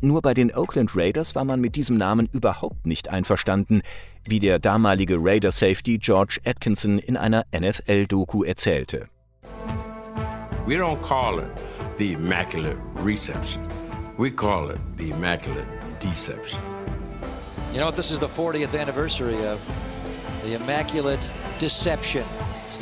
Nur 0.00 0.20
bei 0.20 0.34
den 0.34 0.52
Oakland 0.54 0.96
Raiders 0.96 1.34
war 1.34 1.44
man 1.44 1.60
mit 1.60 1.76
diesem 1.76 1.96
Namen 1.96 2.28
überhaupt 2.32 2.86
nicht 2.86 3.08
einverstanden, 3.08 3.82
wie 4.24 4.40
der 4.40 4.58
damalige 4.58 5.16
Raider 5.18 5.52
Safety 5.52 5.98
George 5.98 6.40
Atkinson 6.44 6.98
in 6.98 7.16
einer 7.16 7.44
NFL-Doku 7.52 8.44
erzählte. 8.44 9.08
We 10.66 10.76
don't 10.76 11.00
call 11.02 11.40
it 11.40 11.50
the 11.98 12.12
Immaculate 12.12 12.78
Reception. 13.04 13.62
We 14.18 14.30
call 14.30 14.70
it 14.70 14.78
the 14.96 15.10
Immaculate 15.10 15.66
Deception. 16.00 16.60
You 17.72 17.80
know, 17.80 17.90
this 17.90 18.10
is 18.10 18.18
the 18.18 18.28
40th 18.28 18.78
anniversary 18.78 19.36
of 19.46 19.58
the 20.44 20.54
Immaculate 20.54 21.20
Deception, 21.58 22.24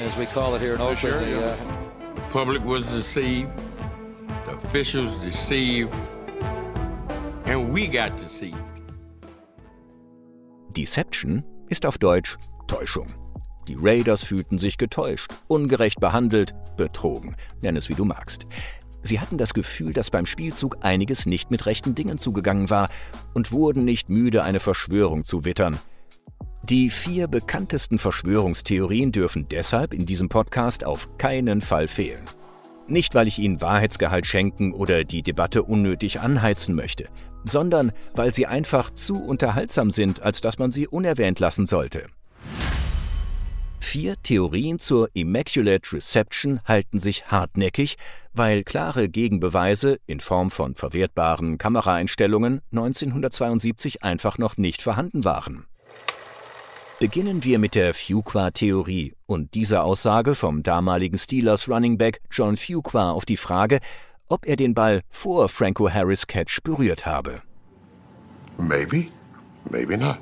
as 0.00 0.16
we 0.16 0.26
call 0.26 0.54
it 0.54 0.60
here 0.60 0.74
in 0.74 0.80
Oakland. 0.80 0.98
Sure, 0.98 1.18
the, 1.18 1.30
yeah. 1.30 1.38
uh, 1.38 1.80
The 2.14 2.22
public 2.32 2.64
was 2.64 2.84
deceived, 2.90 3.50
the 4.46 4.52
officials 4.64 5.14
deceived, 5.24 5.94
and 7.46 7.72
we 7.72 7.86
got 7.86 8.16
deceived. 8.16 8.60
Deception 10.76 11.44
ist 11.68 11.86
auf 11.86 11.98
Deutsch 11.98 12.36
Täuschung. 12.66 13.06
Die 13.68 13.76
Raiders 13.78 14.24
fühlten 14.24 14.58
sich 14.58 14.76
getäuscht, 14.76 15.30
ungerecht 15.46 16.00
behandelt, 16.00 16.54
betrogen, 16.76 17.36
nenn 17.62 17.76
es 17.76 17.88
wie 17.88 17.94
du 17.94 18.04
magst. 18.04 18.44
Sie 19.02 19.20
hatten 19.20 19.38
das 19.38 19.54
Gefühl, 19.54 19.92
dass 19.92 20.10
beim 20.10 20.26
Spielzug 20.26 20.78
einiges 20.80 21.26
nicht 21.26 21.50
mit 21.50 21.66
rechten 21.66 21.94
Dingen 21.94 22.18
zugegangen 22.18 22.70
war 22.70 22.88
und 23.34 23.52
wurden 23.52 23.84
nicht 23.84 24.08
müde, 24.08 24.42
eine 24.42 24.60
Verschwörung 24.60 25.24
zu 25.24 25.44
wittern. 25.44 25.78
Die 26.70 26.88
vier 26.88 27.26
bekanntesten 27.26 27.98
Verschwörungstheorien 27.98 29.10
dürfen 29.10 29.48
deshalb 29.48 29.92
in 29.92 30.06
diesem 30.06 30.28
Podcast 30.28 30.84
auf 30.84 31.08
keinen 31.18 31.62
Fall 31.62 31.88
fehlen. 31.88 32.24
Nicht, 32.86 33.16
weil 33.16 33.26
ich 33.26 33.40
Ihnen 33.40 33.60
Wahrheitsgehalt 33.60 34.24
schenken 34.24 34.72
oder 34.72 35.02
die 35.02 35.22
Debatte 35.22 35.64
unnötig 35.64 36.20
anheizen 36.20 36.76
möchte, 36.76 37.08
sondern 37.42 37.90
weil 38.14 38.32
sie 38.32 38.46
einfach 38.46 38.92
zu 38.92 39.20
unterhaltsam 39.20 39.90
sind, 39.90 40.22
als 40.22 40.42
dass 40.42 40.60
man 40.60 40.70
sie 40.70 40.86
unerwähnt 40.86 41.40
lassen 41.40 41.66
sollte. 41.66 42.06
Vier 43.80 44.14
Theorien 44.22 44.78
zur 44.78 45.08
Immaculate 45.12 45.92
Reception 45.92 46.60
halten 46.66 47.00
sich 47.00 47.26
hartnäckig, 47.26 47.96
weil 48.32 48.62
klare 48.62 49.08
Gegenbeweise 49.08 49.98
in 50.06 50.20
Form 50.20 50.52
von 50.52 50.76
verwertbaren 50.76 51.58
Kameraeinstellungen 51.58 52.60
1972 52.70 54.04
einfach 54.04 54.38
noch 54.38 54.56
nicht 54.56 54.82
vorhanden 54.82 55.24
waren. 55.24 55.66
Beginnen 57.00 57.44
wir 57.44 57.58
mit 57.58 57.74
der 57.74 57.94
Fuqua-Theorie 57.94 59.14
und 59.24 59.54
dieser 59.54 59.84
Aussage 59.84 60.34
vom 60.34 60.62
damaligen 60.62 61.16
Steelers 61.16 61.66
Running 61.66 61.96
Back 61.96 62.20
John 62.30 62.58
Fuqua 62.58 63.12
auf 63.12 63.24
die 63.24 63.38
Frage, 63.38 63.78
ob 64.28 64.46
er 64.46 64.56
den 64.56 64.74
Ball 64.74 65.00
vor 65.08 65.48
Franco 65.48 65.90
Harris 65.90 66.26
Catch 66.26 66.58
berührt 66.62 67.06
habe. 67.06 67.40
Maybe, 68.58 69.06
maybe 69.70 69.96
not. 69.96 70.18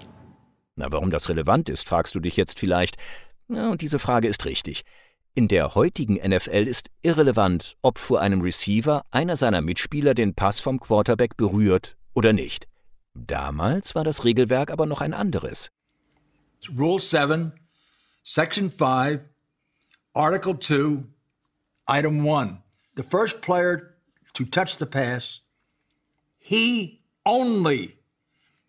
Na, 0.76 0.92
warum 0.92 1.10
das 1.10 1.28
relevant 1.28 1.68
ist, 1.68 1.88
fragst 1.88 2.14
du 2.14 2.20
dich 2.20 2.36
jetzt 2.36 2.60
vielleicht. 2.60 2.96
Na, 3.48 3.72
und 3.72 3.80
diese 3.80 3.98
Frage 3.98 4.28
ist 4.28 4.44
richtig. 4.44 4.82
In 5.34 5.48
der 5.48 5.74
heutigen 5.74 6.14
NFL 6.14 6.68
ist 6.68 6.90
irrelevant, 7.02 7.76
ob 7.82 7.98
vor 7.98 8.20
einem 8.20 8.40
Receiver 8.40 9.02
einer 9.10 9.36
seiner 9.36 9.62
Mitspieler 9.62 10.14
den 10.14 10.36
Pass 10.36 10.60
vom 10.60 10.78
Quarterback 10.78 11.36
berührt 11.36 11.96
oder 12.14 12.32
nicht. 12.32 12.68
Damals 13.14 13.96
war 13.96 14.04
das 14.04 14.24
Regelwerk 14.24 14.70
aber 14.70 14.86
noch 14.86 15.00
ein 15.00 15.12
anderes. 15.12 15.70
Rule 16.74 16.98
7, 16.98 17.52
Section 18.22 18.68
5, 18.68 19.20
Article 20.14 20.54
2, 20.54 21.04
Item 21.86 22.22
1. 22.24 22.58
The 22.96 23.02
first 23.02 23.40
player 23.40 23.94
to 24.34 24.44
touch 24.44 24.76
the 24.76 24.86
pass, 24.86 25.40
he 26.38 27.00
only 27.24 27.98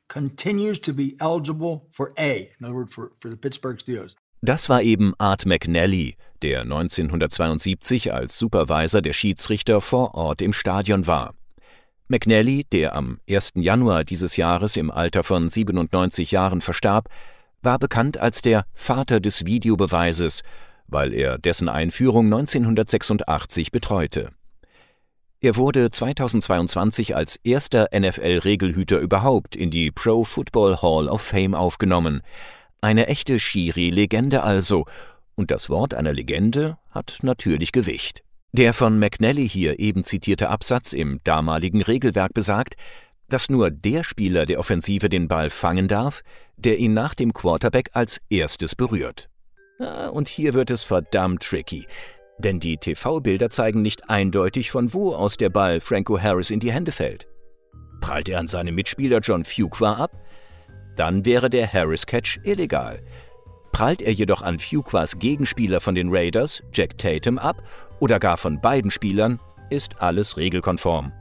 continues 0.07 0.79
to 0.79 0.93
be 0.93 1.15
eligible 1.19 1.87
for 1.91 2.13
A. 2.17 2.51
In 2.59 2.65
other 2.65 2.75
words, 2.75 2.93
for, 2.93 3.11
for 3.19 3.29
the 3.29 3.37
Pittsburgh 3.37 3.79
Steelers. 3.79 4.15
Das 4.41 4.69
war 4.69 4.81
eben 4.81 5.13
Art 5.17 5.45
McNally, 5.45 6.15
der 6.41 6.61
1972 6.61 8.13
als 8.13 8.37
Supervisor 8.37 9.01
der 9.01 9.13
Schiedsrichter 9.13 9.81
vor 9.81 10.15
Ort 10.15 10.41
im 10.41 10.53
Stadion 10.53 11.07
war. 11.07 11.33
McNally, 12.07 12.65
der 12.71 12.95
am 12.95 13.19
1. 13.29 13.53
Januar 13.55 14.03
dieses 14.03 14.37
Jahres 14.37 14.77
im 14.77 14.89
Alter 14.91 15.23
von 15.23 15.49
97 15.49 16.31
Jahren 16.31 16.61
verstarb, 16.61 17.09
war 17.61 17.79
bekannt 17.79 18.17
als 18.17 18.41
der 18.41 18.65
Vater 18.73 19.19
des 19.19 19.45
Videobeweises, 19.45 20.41
weil 20.87 21.13
er 21.13 21.37
dessen 21.37 21.69
Einführung 21.69 22.25
1986 22.25 23.71
betreute. 23.71 24.31
Er 25.41 25.55
wurde 25.55 25.89
2022 25.89 27.15
als 27.15 27.37
erster 27.37 27.87
NFL-Regelhüter 27.97 28.99
überhaupt 28.99 29.55
in 29.55 29.71
die 29.71 29.89
Pro 29.89 30.25
Football 30.25 30.81
Hall 30.81 31.07
of 31.07 31.21
Fame 31.21 31.55
aufgenommen. 31.55 32.21
Eine 32.81 33.07
echte 33.07 33.39
Schiri-Legende 33.39 34.43
also. 34.43 34.85
Und 35.35 35.49
das 35.51 35.69
Wort 35.69 35.93
einer 35.93 36.11
Legende 36.11 36.77
hat 36.91 37.19
natürlich 37.21 37.71
Gewicht. 37.71 38.21
Der 38.51 38.73
von 38.73 38.99
McNally 38.99 39.47
hier 39.47 39.79
eben 39.79 40.03
zitierte 40.03 40.49
Absatz 40.49 40.91
im 40.91 41.21
damaligen 41.23 41.83
Regelwerk 41.83 42.33
besagt, 42.33 42.75
dass 43.29 43.49
nur 43.49 43.71
der 43.71 44.03
Spieler 44.03 44.45
der 44.45 44.59
Offensive 44.59 45.09
den 45.09 45.27
Ball 45.27 45.49
fangen 45.49 45.87
darf, 45.87 46.21
der 46.57 46.77
ihn 46.77 46.93
nach 46.93 47.13
dem 47.15 47.33
Quarterback 47.33 47.91
als 47.93 48.19
erstes 48.29 48.75
berührt. 48.75 49.29
Und 50.11 50.27
hier 50.27 50.53
wird 50.53 50.71
es 50.71 50.83
verdammt 50.83 51.43
tricky, 51.43 51.87
denn 52.37 52.59
die 52.59 52.77
TV-Bilder 52.77 53.49
zeigen 53.49 53.81
nicht 53.81 54.09
eindeutig, 54.09 54.71
von 54.71 54.93
wo 54.93 55.13
aus 55.13 55.37
der 55.37 55.49
Ball 55.49 55.79
Franco 55.79 56.19
Harris 56.19 56.51
in 56.51 56.59
die 56.59 56.71
Hände 56.71 56.91
fällt. 56.91 57.27
Prallt 58.01 58.29
er 58.29 58.39
an 58.39 58.47
seinem 58.47 58.75
Mitspieler 58.75 59.19
John 59.19 59.43
Fuqua 59.45 59.93
ab? 59.93 60.11
Dann 60.95 61.23
wäre 61.23 61.49
der 61.49 61.71
Harris-Catch 61.71 62.39
illegal. 62.43 63.01
Prallt 63.71 64.01
er 64.01 64.11
jedoch 64.11 64.41
an 64.41 64.59
Fuquas 64.59 65.19
Gegenspieler 65.19 65.79
von 65.79 65.95
den 65.95 66.09
Raiders, 66.09 66.61
Jack 66.73 66.97
Tatum, 66.97 67.37
ab 67.37 67.63
oder 67.99 68.19
gar 68.19 68.37
von 68.37 68.59
beiden 68.59 68.91
Spielern, 68.91 69.39
ist 69.69 70.01
alles 70.01 70.35
regelkonform. 70.35 71.13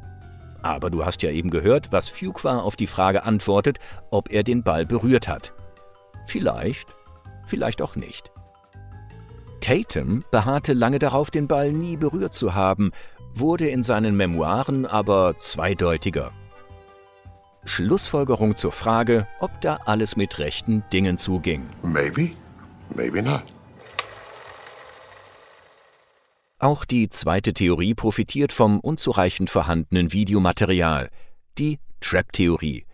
Aber 0.62 0.90
du 0.90 1.04
hast 1.04 1.22
ja 1.22 1.30
eben 1.30 1.50
gehört, 1.50 1.92
was 1.92 2.08
Fuqua 2.08 2.60
auf 2.60 2.76
die 2.76 2.86
Frage 2.86 3.22
antwortet, 3.22 3.78
ob 4.10 4.30
er 4.30 4.42
den 4.42 4.62
Ball 4.62 4.86
berührt 4.86 5.28
hat. 5.28 5.52
Vielleicht, 6.26 6.94
vielleicht 7.46 7.80
auch 7.80 7.96
nicht. 7.96 8.30
Tatum 9.60 10.24
beharrte 10.30 10.72
lange 10.72 10.98
darauf, 10.98 11.30
den 11.30 11.48
Ball 11.48 11.72
nie 11.72 11.96
berührt 11.96 12.34
zu 12.34 12.54
haben, 12.54 12.92
wurde 13.34 13.68
in 13.68 13.82
seinen 13.82 14.16
Memoiren 14.16 14.86
aber 14.86 15.36
zweideutiger. 15.38 16.32
Schlussfolgerung 17.64 18.56
zur 18.56 18.72
Frage, 18.72 19.26
ob 19.40 19.60
da 19.60 19.80
alles 19.84 20.16
mit 20.16 20.38
rechten 20.38 20.84
Dingen 20.92 21.18
zuging. 21.18 21.66
Maybe, 21.82 22.30
maybe 22.94 23.22
not. 23.22 23.42
Auch 26.58 26.84
die 26.84 27.08
zweite 27.08 27.52
Theorie 27.52 27.94
profitiert 27.94 28.52
vom 28.52 28.80
unzureichend 28.80 29.50
vorhandenen 29.50 30.12
Videomaterial, 30.12 31.10
die 31.56 31.78
Trap-Theorie. 32.00 32.84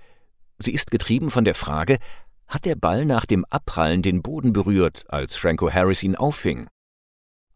Sie 0.59 0.73
ist 0.73 0.91
getrieben 0.91 1.31
von 1.31 1.45
der 1.45 1.55
Frage, 1.55 1.99
hat 2.47 2.65
der 2.67 2.77
Ball 2.77 3.05
nach 3.05 3.25
dem 3.25 3.45
Abprallen 3.47 4.03
den 4.03 4.23
Boden 4.23 4.53
berührt, 4.53 5.05
als 5.09 5.37
Franco 5.37 5.73
Harris 5.73 6.03
ihn 6.03 6.15
auffing? 6.15 6.69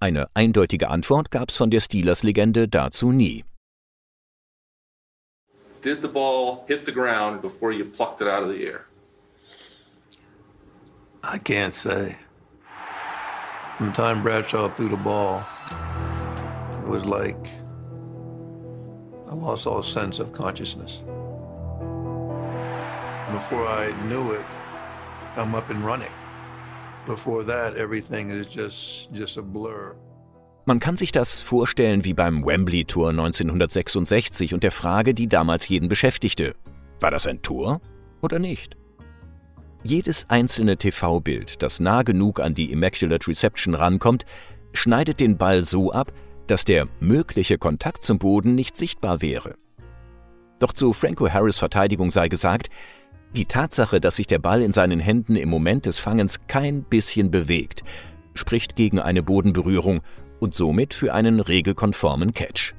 Eine 0.00 0.28
eindeutige 0.34 0.88
Antwort 0.88 1.30
gab's 1.30 1.56
von 1.56 1.70
der 1.70 1.80
Steelers-Legende 1.80 2.68
dazu 2.68 3.12
nie. 3.12 3.44
did 5.82 6.02
the 6.02 6.08
ball 6.08 6.64
hit 6.66 6.84
the 6.84 6.92
ground 6.92 7.40
before 7.40 7.72
you 7.72 7.84
plucked 7.84 8.20
it 8.20 8.28
out 8.28 8.42
of 8.42 8.48
the 8.48 8.64
air? 8.64 8.86
I 11.22 11.38
can't 11.38 11.74
say. 11.74 12.16
From 13.76 13.88
the 13.88 13.92
time 13.92 14.22
Bradshaw 14.22 14.68
threw 14.68 14.88
the 14.88 14.96
ball, 14.96 15.46
was 16.88 17.04
like 17.04 17.48
I 19.30 19.34
lost 19.34 19.66
all 19.66 19.82
sense 19.82 20.20
of 20.20 20.32
consciousness. 20.32 21.02
Before 23.30 23.66
I 23.68 23.92
knew 24.08 24.32
it, 24.32 24.46
I'm 25.36 25.54
up 25.54 25.68
and 25.70 25.84
running. 25.84 26.12
Before 27.04 27.44
that, 27.44 27.76
everything 27.76 28.30
is 28.30 28.46
just, 28.46 29.12
just 29.12 29.36
a 29.36 29.42
blur. 29.42 29.96
Man 30.64 30.80
kann 30.80 30.96
sich 30.96 31.12
das 31.12 31.40
vorstellen 31.40 32.04
wie 32.04 32.14
beim 32.14 32.44
Wembley 32.44 32.84
Tour 32.84 33.10
1966 33.10 34.52
und 34.54 34.62
der 34.62 34.72
Frage, 34.72 35.14
die 35.14 35.26
damals 35.26 35.68
jeden 35.68 35.88
beschäftigte. 35.88 36.54
War 37.00 37.10
das 37.10 37.26
ein 37.26 37.42
Tor 37.42 37.80
oder 38.20 38.38
nicht? 38.38 38.76
Jedes 39.84 40.28
einzelne 40.28 40.76
TV-Bild, 40.76 41.62
das 41.62 41.80
nah 41.80 42.02
genug 42.02 42.40
an 42.40 42.54
die 42.54 42.72
Immaculate 42.72 43.28
Reception 43.28 43.74
rankommt, 43.74 44.26
schneidet 44.72 45.20
den 45.20 45.38
Ball 45.38 45.62
so 45.62 45.92
ab, 45.92 46.12
dass 46.50 46.64
der 46.64 46.88
mögliche 47.00 47.58
Kontakt 47.58 48.02
zum 48.02 48.18
Boden 48.18 48.54
nicht 48.54 48.76
sichtbar 48.76 49.22
wäre. 49.22 49.54
Doch 50.58 50.72
zu 50.72 50.92
Franco 50.92 51.30
Harris 51.30 51.58
Verteidigung 51.58 52.10
sei 52.10 52.28
gesagt, 52.28 52.68
die 53.36 53.44
Tatsache, 53.44 54.00
dass 54.00 54.16
sich 54.16 54.26
der 54.26 54.38
Ball 54.38 54.62
in 54.62 54.72
seinen 54.72 55.00
Händen 55.00 55.36
im 55.36 55.48
Moment 55.48 55.86
des 55.86 55.98
Fangens 55.98 56.40
kein 56.48 56.82
bisschen 56.82 57.30
bewegt, 57.30 57.84
spricht 58.34 58.74
gegen 58.74 58.98
eine 58.98 59.22
Bodenberührung 59.22 60.00
und 60.40 60.54
somit 60.54 60.94
für 60.94 61.14
einen 61.14 61.40
regelkonformen 61.40 62.32
Catch. 62.32 62.74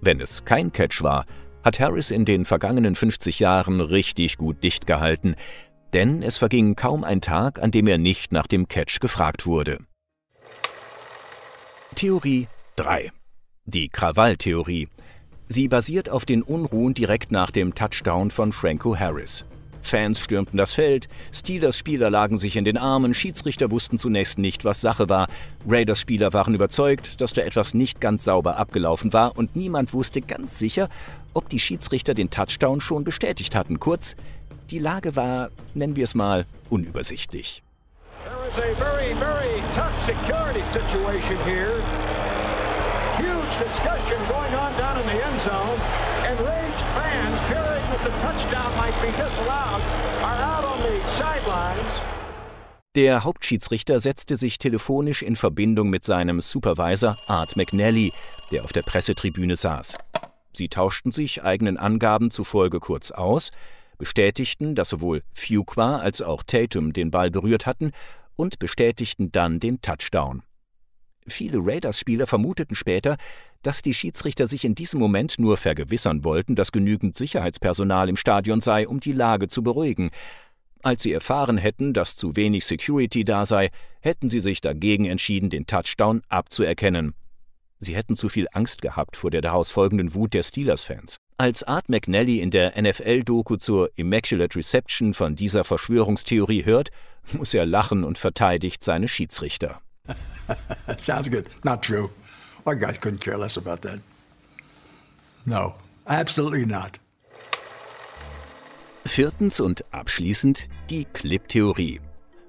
Wenn 0.00 0.20
es 0.20 0.44
kein 0.44 0.72
Catch 0.72 1.02
war, 1.02 1.26
hat 1.62 1.80
Harris 1.80 2.10
in 2.10 2.24
den 2.24 2.44
vergangenen 2.44 2.94
50 2.94 3.40
Jahren 3.40 3.80
richtig 3.80 4.38
gut 4.38 4.62
dicht 4.64 4.86
gehalten, 4.86 5.34
denn 5.92 6.22
es 6.22 6.38
verging 6.38 6.76
kaum 6.76 7.04
ein 7.04 7.20
Tag, 7.20 7.60
an 7.60 7.70
dem 7.70 7.86
er 7.88 7.98
nicht 7.98 8.32
nach 8.32 8.46
dem 8.46 8.68
Catch 8.68 9.00
gefragt 9.00 9.46
wurde. 9.46 9.78
Theorie 11.94 12.46
3. 12.78 13.10
Die 13.64 13.88
Krawalltheorie. 13.88 14.86
Sie 15.48 15.66
basiert 15.66 16.08
auf 16.08 16.24
den 16.24 16.44
Unruhen 16.44 16.94
direkt 16.94 17.32
nach 17.32 17.50
dem 17.50 17.74
Touchdown 17.74 18.30
von 18.30 18.52
Franco 18.52 18.96
Harris. 18.96 19.44
Fans 19.82 20.20
stürmten 20.20 20.58
das 20.58 20.74
Feld, 20.74 21.08
Steelers-Spieler 21.32 22.08
lagen 22.08 22.38
sich 22.38 22.54
in 22.54 22.64
den 22.64 22.76
Armen, 22.76 23.14
Schiedsrichter 23.14 23.72
wussten 23.72 23.98
zunächst 23.98 24.38
nicht, 24.38 24.64
was 24.64 24.80
Sache 24.80 25.08
war, 25.08 25.26
Raiders-Spieler 25.66 26.32
waren 26.32 26.54
überzeugt, 26.54 27.20
dass 27.20 27.32
da 27.32 27.42
etwas 27.42 27.74
nicht 27.74 28.00
ganz 28.00 28.22
sauber 28.22 28.58
abgelaufen 28.58 29.12
war 29.12 29.36
und 29.36 29.56
niemand 29.56 29.92
wusste 29.92 30.20
ganz 30.20 30.56
sicher, 30.56 30.88
ob 31.34 31.48
die 31.48 31.58
Schiedsrichter 31.58 32.14
den 32.14 32.30
Touchdown 32.30 32.80
schon 32.80 33.02
bestätigt 33.02 33.56
hatten. 33.56 33.80
Kurz, 33.80 34.14
die 34.70 34.78
Lage 34.78 35.16
war, 35.16 35.50
nennen 35.74 35.96
wir 35.96 36.04
es 36.04 36.14
mal, 36.14 36.46
unübersichtlich. 36.70 37.64
There 38.24 38.48
is 38.48 38.54
a 38.54 38.78
very, 38.78 39.14
very 39.16 39.62
tough. 39.74 39.98
Discussion 43.58 44.18
going 44.28 44.54
on 44.54 44.72
down 44.78 45.00
in 45.00 45.06
the 45.06 45.24
end 45.24 45.40
zone, 45.40 45.80
and 46.22 46.38
raged 46.40 46.84
fans 46.94 47.40
fearing 47.50 47.82
that 47.90 48.02
the 48.04 48.14
touchdown 48.22 48.76
might 48.76 48.94
be 49.02 49.10
disallowed 49.10 49.82
are 50.22 50.40
out 50.42 50.64
on 50.64 50.78
the 50.82 51.00
sidelines. 51.18 52.18
Der 52.94 53.24
Hauptschiedsrichter 53.24 53.98
setzte 54.00 54.36
sich 54.36 54.58
telefonisch 54.58 55.22
in 55.22 55.36
Verbindung 55.36 55.90
mit 55.90 56.04
seinem 56.04 56.40
Supervisor 56.40 57.16
Art 57.26 57.56
McNally, 57.56 58.12
der 58.52 58.64
auf 58.64 58.72
der 58.72 58.82
Pressetribüne 58.82 59.56
saß. 59.56 59.96
Sie 60.52 60.68
tauschten 60.68 61.12
sich 61.12 61.42
eigenen 61.42 61.76
Angaben 61.76 62.30
zufolge 62.30 62.80
kurz 62.80 63.10
aus, 63.10 63.50
bestätigten, 63.98 64.76
dass 64.76 64.88
sowohl 64.88 65.22
Fuqua 65.32 65.98
als 65.98 66.22
auch 66.22 66.44
Tatum 66.44 66.92
den 66.92 67.10
Ball 67.10 67.30
berührt 67.30 67.66
hatten 67.66 67.90
und 68.36 68.58
bestätigten 68.60 69.32
dann 69.32 69.58
den 69.60 69.82
Touchdown. 69.82 70.42
Viele 71.30 71.58
Raiders-Spieler 71.58 72.26
vermuteten 72.26 72.74
später, 72.74 73.16
dass 73.62 73.82
die 73.82 73.94
Schiedsrichter 73.94 74.46
sich 74.46 74.64
in 74.64 74.74
diesem 74.74 75.00
Moment 75.00 75.38
nur 75.38 75.56
vergewissern 75.56 76.24
wollten, 76.24 76.54
dass 76.54 76.72
genügend 76.72 77.16
Sicherheitspersonal 77.16 78.08
im 78.08 78.16
Stadion 78.16 78.60
sei, 78.60 78.86
um 78.86 79.00
die 79.00 79.12
Lage 79.12 79.48
zu 79.48 79.62
beruhigen. 79.62 80.10
Als 80.82 81.02
sie 81.02 81.12
erfahren 81.12 81.58
hätten, 81.58 81.92
dass 81.92 82.16
zu 82.16 82.36
wenig 82.36 82.64
Security 82.64 83.24
da 83.24 83.46
sei, 83.46 83.70
hätten 84.00 84.30
sie 84.30 84.40
sich 84.40 84.60
dagegen 84.60 85.06
entschieden, 85.06 85.50
den 85.50 85.66
Touchdown 85.66 86.22
abzuerkennen. 86.28 87.14
Sie 87.80 87.94
hätten 87.94 88.16
zu 88.16 88.28
viel 88.28 88.48
Angst 88.52 88.82
gehabt 88.82 89.16
vor 89.16 89.30
der 89.30 89.40
daraus 89.40 89.70
folgenden 89.70 90.14
Wut 90.14 90.34
der 90.34 90.42
Steelers-Fans. 90.42 91.18
Als 91.36 91.62
Art 91.62 91.88
McNally 91.88 92.40
in 92.40 92.50
der 92.50 92.80
NFL-Doku 92.80 93.56
zur 93.56 93.90
Immaculate 93.94 94.56
Reception 94.56 95.14
von 95.14 95.36
dieser 95.36 95.62
Verschwörungstheorie 95.62 96.64
hört, 96.64 96.90
muss 97.32 97.54
er 97.54 97.66
lachen 97.66 98.02
und 98.02 98.18
verteidigt 98.18 98.82
seine 98.82 99.06
Schiedsrichter. 99.06 99.80
Sounds 100.96 101.28
good. 101.28 101.46
Not 101.64 101.82
true. 101.82 102.10
Our 102.66 102.74
guys 102.74 102.98
couldn't 102.98 103.20
care 103.20 103.38
less 103.38 103.56
about 103.56 103.82
that. 103.82 104.00
No, 105.46 105.74
absolutely 106.06 106.66
not. 106.66 106.98
Viertens 109.06 109.60
und 109.60 109.84
abschließend 109.90 110.68
die 110.90 111.06
Clip-Theorie. 111.06 112.00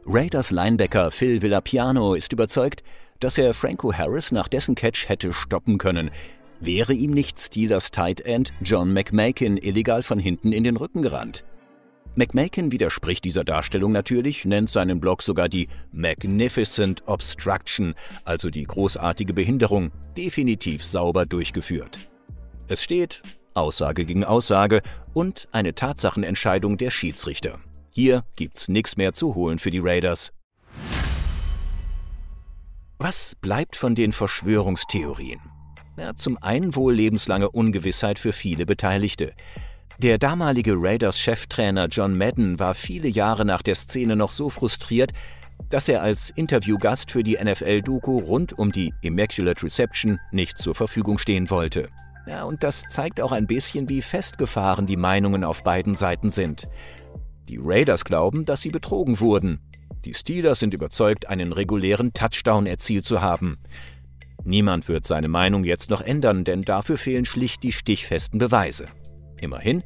Raiders 0.05 0.51
Linebacker 0.51 1.11
Phil 1.11 1.41
Villapiano 1.41 2.15
ist 2.15 2.33
überzeugt, 2.33 2.83
dass 3.19 3.37
er 3.37 3.53
Franco 3.53 3.93
Harris 3.93 4.31
nach 4.31 4.47
dessen 4.47 4.75
Catch 4.75 5.07
hätte 5.07 5.33
stoppen 5.33 5.77
können, 5.77 6.11
wäre 6.59 6.93
ihm 6.93 7.11
nicht 7.11 7.39
Steelers 7.39 7.91
Tight 7.91 8.21
End 8.21 8.53
John 8.61 8.93
McMakin 8.93 9.57
illegal 9.57 10.03
von 10.03 10.19
hinten 10.19 10.51
in 10.51 10.63
den 10.63 10.77
Rücken 10.77 11.01
gerannt. 11.01 11.43
McMakin 12.19 12.73
widerspricht 12.73 13.23
dieser 13.23 13.45
Darstellung 13.45 13.93
natürlich, 13.93 14.43
nennt 14.43 14.69
seinen 14.69 14.99
Blog 14.99 15.23
sogar 15.23 15.47
die 15.47 15.69
Magnificent 15.93 17.07
Obstruction, 17.07 17.95
also 18.25 18.49
die 18.49 18.63
großartige 18.63 19.33
Behinderung, 19.33 19.91
definitiv 20.17 20.83
sauber 20.83 21.25
durchgeführt. 21.25 21.97
Es 22.67 22.83
steht 22.83 23.21
Aussage 23.53 24.03
gegen 24.03 24.25
Aussage 24.25 24.81
und 25.13 25.47
eine 25.53 25.75
Tatsachenentscheidung 25.75 26.77
der 26.77 26.91
Schiedsrichter. 26.91 27.57
Hier 27.89 28.25
gibt's 28.35 28.67
nichts 28.67 28.97
mehr 28.97 29.13
zu 29.13 29.33
holen 29.33 29.57
für 29.57 29.71
die 29.71 29.79
Raiders. 29.79 30.33
Was 32.97 33.37
bleibt 33.39 33.77
von 33.77 33.95
den 33.95 34.11
Verschwörungstheorien? 34.11 35.39
Ja, 35.97 36.13
zum 36.17 36.37
einen 36.37 36.75
wohl 36.75 36.93
lebenslange 36.93 37.49
Ungewissheit 37.49 38.19
für 38.19 38.33
viele 38.33 38.65
Beteiligte. 38.65 39.33
Der 39.97 40.17
damalige 40.17 40.75
Raiders-Cheftrainer 40.75 41.87
John 41.87 42.17
Madden 42.17 42.59
war 42.59 42.73
viele 42.75 43.09
Jahre 43.09 43.43
nach 43.43 43.61
der 43.61 43.75
Szene 43.75 44.15
noch 44.15 44.31
so 44.31 44.49
frustriert, 44.49 45.11
dass 45.69 45.89
er 45.89 46.01
als 46.01 46.29
Interviewgast 46.29 47.11
für 47.11 47.23
die 47.23 47.37
NFL-Doku 47.41 48.17
rund 48.17 48.57
um 48.57 48.71
die 48.71 48.93
Immaculate 49.01 49.63
Reception 49.63 50.19
nicht 50.31 50.57
zur 50.57 50.73
Verfügung 50.73 51.17
stehen 51.17 51.49
wollte. 51.49 51.89
Ja, 52.27 52.43
und 52.43 52.63
das 52.63 52.83
zeigt 52.89 53.19
auch 53.19 53.31
ein 53.31 53.47
bisschen, 53.47 53.89
wie 53.89 54.01
festgefahren 54.01 54.87
die 54.87 54.97
Meinungen 54.97 55.43
auf 55.43 55.63
beiden 55.63 55.95
Seiten 55.95 56.31
sind. 56.31 56.69
Die 57.49 57.59
Raiders 57.61 58.05
glauben, 58.05 58.45
dass 58.45 58.61
sie 58.61 58.69
betrogen 58.69 59.19
wurden. 59.19 59.59
Die 60.05 60.13
Steelers 60.13 60.59
sind 60.59 60.73
überzeugt, 60.73 61.27
einen 61.27 61.51
regulären 61.51 62.13
Touchdown 62.13 62.67
erzielt 62.67 63.05
zu 63.05 63.21
haben. 63.21 63.57
Niemand 64.45 64.87
wird 64.87 65.05
seine 65.05 65.27
Meinung 65.27 65.63
jetzt 65.63 65.89
noch 65.89 66.01
ändern, 66.01 66.43
denn 66.45 66.61
dafür 66.61 66.97
fehlen 66.97 67.25
schlicht 67.25 67.63
die 67.63 67.73
stichfesten 67.73 68.39
Beweise. 68.39 68.85
Immerhin, 69.41 69.83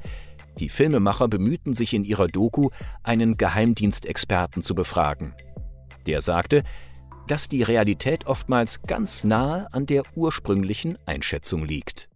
die 0.60 0.70
Filmemacher 0.70 1.28
bemühten 1.28 1.74
sich 1.74 1.94
in 1.94 2.04
ihrer 2.04 2.28
Doku, 2.28 2.70
einen 3.02 3.38
Geheimdienstexperten 3.38 4.62
zu 4.64 4.76
befragen. 4.76 5.34
Der 6.06 6.22
sagte, 6.22 6.64
dass 7.28 7.48
die 7.48 7.64
Realität 7.64 8.28
oftmals 8.28 8.82
ganz 8.84 9.24
nahe 9.24 9.68
an 9.72 9.86
der 9.86 10.04
ursprünglichen 10.16 10.98
Einschätzung 11.06 11.66
liegt. 11.66 12.10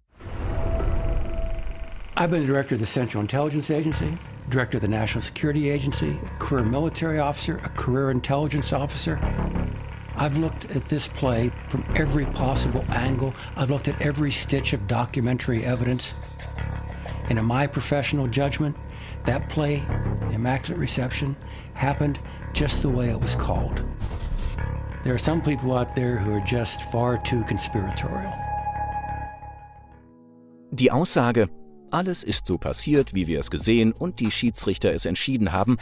I've 2.15 2.31
been 2.31 2.41
the 2.41 2.47
director 2.47 2.73
of 2.75 2.81
the 2.81 2.87
Central 2.87 3.21
Intelligence 3.21 3.69
Agency, 3.69 4.17
director 4.49 4.77
of 4.77 4.81
the 4.81 4.87
National 4.87 5.21
Security 5.21 5.69
Agency, 5.69 6.17
a 6.25 6.39
career 6.39 6.65
military 6.65 7.19
officer, 7.19 7.59
a 7.63 7.69
career 7.69 8.09
intelligence 8.09 8.73
officer. 8.73 9.19
I've 10.17 10.39
looked 10.39 10.65
at 10.75 10.89
this 10.89 11.07
play 11.07 11.51
from 11.69 11.85
every 11.95 12.25
possible 12.25 12.83
angle. 12.89 13.35
I've 13.55 13.69
looked 13.69 13.87
at 13.87 14.01
every 14.01 14.31
stitch 14.31 14.73
of 14.73 14.87
documentary 14.87 15.63
evidence. 15.63 16.15
And 17.29 17.37
in 17.37 17.45
my 17.45 17.67
professional 17.67 18.27
judgment, 18.27 18.75
that 19.25 19.49
play, 19.49 19.83
Immaculate 20.31 20.79
Reception, 20.79 21.35
happened 21.73 22.19
just 22.53 22.81
the 22.81 22.89
way 22.89 23.09
it 23.09 23.19
was 23.19 23.35
called. 23.35 23.83
There 25.03 25.13
are 25.13 25.19
some 25.19 25.41
people 25.41 25.73
out 25.73 25.95
there 25.95 26.17
who 26.17 26.33
are 26.33 26.45
just 26.45 26.81
far 26.91 27.17
too 27.17 27.43
conspiratorial. 27.43 28.33
Die 30.71 30.91
Aussage, 30.91 31.47
alles 31.91 32.23
ist 32.23 32.45
so 32.45 32.57
passiert, 32.57 33.13
wie 33.13 33.27
wir 33.27 33.39
es 33.39 33.49
gesehen 33.49 33.93
und 33.93 34.19
die 34.19 34.31
Schiedsrichter 34.31 34.93
es 34.93 35.05
entschieden 35.05 35.51
haben, 35.51 35.77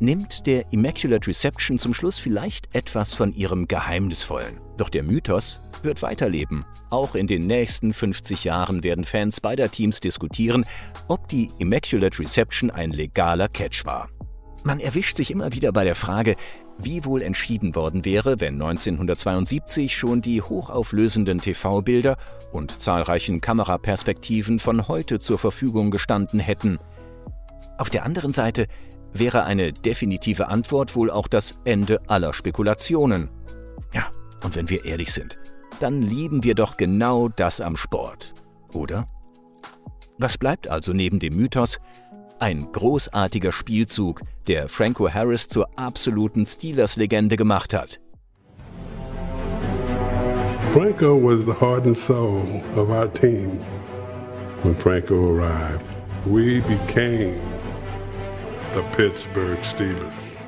nimmt 0.00 0.46
der 0.46 0.72
Immaculate 0.72 1.28
Reception 1.28 1.78
zum 1.78 1.94
Schluss 1.94 2.18
vielleicht 2.18 2.74
etwas 2.74 3.14
von 3.14 3.32
ihrem 3.32 3.68
Geheimnisvollen. 3.68 4.60
Doch 4.76 4.88
der 4.88 5.02
Mythos 5.02 5.60
wird 5.82 6.02
weiterleben. 6.02 6.64
Auch 6.90 7.14
in 7.14 7.26
den 7.26 7.46
nächsten 7.46 7.92
50 7.92 8.44
Jahren 8.44 8.82
werden 8.82 9.04
Fans 9.04 9.40
beider 9.40 9.70
Teams 9.70 10.00
diskutieren, 10.00 10.64
ob 11.08 11.28
die 11.28 11.50
Immaculate 11.58 12.18
Reception 12.18 12.70
ein 12.70 12.90
legaler 12.90 13.48
Catch 13.48 13.84
war. 13.84 14.08
Man 14.64 14.80
erwischt 14.80 15.16
sich 15.16 15.30
immer 15.30 15.52
wieder 15.52 15.72
bei 15.72 15.84
der 15.84 15.96
Frage, 15.96 16.36
wie 16.78 17.04
wohl 17.04 17.22
entschieden 17.22 17.74
worden 17.74 18.04
wäre, 18.04 18.40
wenn 18.40 18.54
1972 18.54 19.96
schon 19.96 20.22
die 20.22 20.42
hochauflösenden 20.42 21.40
TV-Bilder 21.40 22.16
und 22.52 22.80
zahlreichen 22.80 23.40
Kameraperspektiven 23.40 24.58
von 24.58 24.88
heute 24.88 25.18
zur 25.18 25.38
Verfügung 25.38 25.90
gestanden 25.90 26.40
hätten. 26.40 26.78
Auf 27.78 27.90
der 27.90 28.04
anderen 28.04 28.32
Seite 28.32 28.66
wäre 29.12 29.44
eine 29.44 29.72
definitive 29.72 30.48
Antwort 30.48 30.96
wohl 30.96 31.10
auch 31.10 31.28
das 31.28 31.58
Ende 31.64 32.00
aller 32.08 32.32
Spekulationen. 32.32 33.30
Ja, 33.92 34.10
und 34.44 34.56
wenn 34.56 34.68
wir 34.70 34.84
ehrlich 34.84 35.12
sind, 35.12 35.38
dann 35.80 36.02
lieben 36.02 36.44
wir 36.44 36.54
doch 36.54 36.76
genau 36.76 37.28
das 37.28 37.60
am 37.60 37.76
Sport, 37.76 38.34
oder? 38.72 39.06
Was 40.18 40.38
bleibt 40.38 40.70
also 40.70 40.92
neben 40.92 41.18
dem 41.18 41.36
Mythos? 41.36 41.80
Ein 42.38 42.70
großartiger 42.72 43.52
Spielzug, 43.52 44.20
der 44.46 44.68
Franco 44.68 45.08
Harris 45.08 45.48
zur 45.48 45.68
absoluten 45.78 46.44
Steelers-Legende 46.44 47.36
gemacht 47.36 47.72
hat. 47.74 48.00
Franco 50.72 51.22
was 51.22 51.44
the 51.44 51.52
heart 51.52 51.86
and 51.86 51.96
soul 51.96 52.42
of 52.76 52.88
our 52.88 53.06
team. 53.12 53.60
When 54.62 54.74
Franco 54.74 55.14
arrived, 55.14 55.84
we 56.24 56.60
became 56.60 57.38
the 58.74 58.82
Pittsburgh 58.96 59.62
Steelers. 59.62 60.40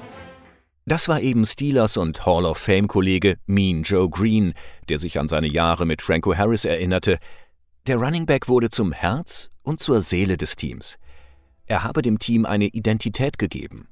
Das 0.87 1.09
war 1.09 1.21
eben 1.21 1.45
Steelers 1.45 1.97
und 1.97 2.25
Hall 2.25 2.45
of 2.45 2.59
Fame-Kollege 2.59 3.37
Mean 3.47 3.83
Joe 3.83 4.09
Green, 4.09 4.55
der 4.89 4.99
sich 4.99 5.19
an 5.19 5.29
seine 5.29 5.47
Jahre 5.47 5.85
mit 5.87 6.01
Franco 6.01 6.35
Harris 6.35 6.65
erinnerte. 6.65 7.19
Der 7.87 7.97
Running 7.97 8.27
Back 8.27 8.49
wurde 8.49 8.71
zum 8.71 8.93
Herz 8.93 9.51
und 9.63 9.81
zur 9.81 10.01
Seele 10.01 10.37
des 10.37 10.57
Teams. 10.57 10.99
Er 11.67 11.85
habe 11.85 12.03
dem 12.03 12.19
Team 12.19 12.47
eine 12.47 12.67
Identität 12.67 13.39
gegeben. 13.39 13.89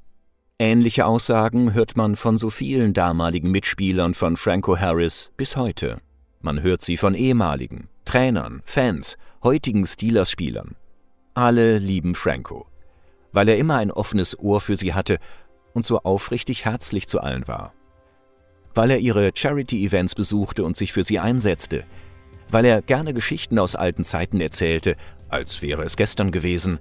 Ähnliche 0.59 1.07
Aussagen 1.07 1.75
hört 1.75 1.97
man 1.97 2.16
von 2.16 2.38
so 2.38 2.49
vielen 2.49 2.92
damaligen 2.95 3.51
Mitspielern 3.51 4.14
von 4.14 4.37
Franco 4.37 4.79
Harris 4.79 5.31
bis 5.37 5.57
heute. 5.57 6.01
Man 6.40 6.62
hört 6.62 6.83
sie 6.83 6.97
von 6.97 7.14
ehemaligen, 7.14 7.88
Trainern, 8.05 8.62
Fans, 8.64 9.16
heutigen 9.42 9.87
Steelers-Spielern. 9.87 10.77
Alle 11.35 11.79
lieben 11.79 12.14
Franco 12.14 12.66
weil 13.33 13.49
er 13.49 13.57
immer 13.57 13.77
ein 13.77 13.90
offenes 13.90 14.38
Ohr 14.38 14.61
für 14.61 14.77
sie 14.77 14.95
hatte 14.95 15.18
und 15.73 15.87
so 15.87 16.01
aufrichtig 16.01 16.64
herzlich 16.64 17.09
zu 17.09 17.21
allen 17.21 17.49
war. 17.49 17.73
Weil 18.75 18.90
er 18.90 18.99
ihre 18.99 19.31
Charity-Events 19.35 20.14
besuchte 20.14 20.64
und 20.64 20.77
sich 20.77 20.92
für 20.92 21.05
sie 21.05 21.18
einsetzte. 21.18 21.85
Weil 22.51 22.64
er 22.64 22.83
gerne 22.83 23.14
Geschichten 23.14 23.59
aus 23.59 23.77
alten 23.77 24.05
Zeiten 24.05 24.40
erzählte, 24.40 24.97
als 25.29 25.62
wäre 25.62 25.83
es 25.83 25.97
gestern 25.97 26.31
gewesen. 26.33 26.79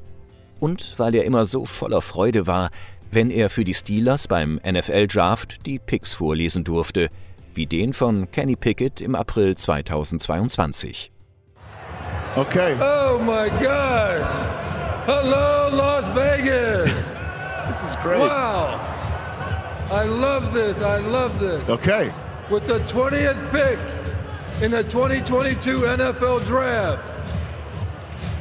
Und 0.59 0.95
weil 0.97 1.15
er 1.15 1.25
immer 1.25 1.45
so 1.45 1.65
voller 1.65 2.01
Freude 2.01 2.47
war, 2.47 2.69
wenn 3.11 3.29
er 3.29 3.49
für 3.49 3.63
die 3.63 3.73
Steelers 3.73 4.27
beim 4.27 4.59
NFL-Draft 4.65 5.65
die 5.65 5.79
Picks 5.79 6.13
vorlesen 6.13 6.63
durfte, 6.63 7.09
wie 7.53 7.65
den 7.65 7.93
von 7.93 8.31
Kenny 8.31 8.55
Pickett 8.55 9.01
im 9.01 9.15
April 9.15 9.55
2022. 9.55 11.11
Okay. 12.35 12.75
Oh 12.79 13.19
my 13.19 13.49
gosh! 13.59 14.29
Hello, 15.05 15.75
Las 15.75 16.07
Vegas. 16.15 16.30
This 17.71 17.86
is 17.86 17.95
great. 18.03 18.19
Wow. 18.19 18.81
I 19.91 20.03
love 20.03 20.53
this. 20.53 20.77
I 20.81 20.97
love 20.97 21.39
this. 21.39 21.69
Okay. 21.69 22.13
With 22.49 22.67
the 22.67 22.79
20th 22.79 23.49
pick 23.49 23.79
in 24.62 24.71
the 24.71 24.84
2022 24.84 25.79
NFL 25.79 26.45
Draft, 26.45 27.01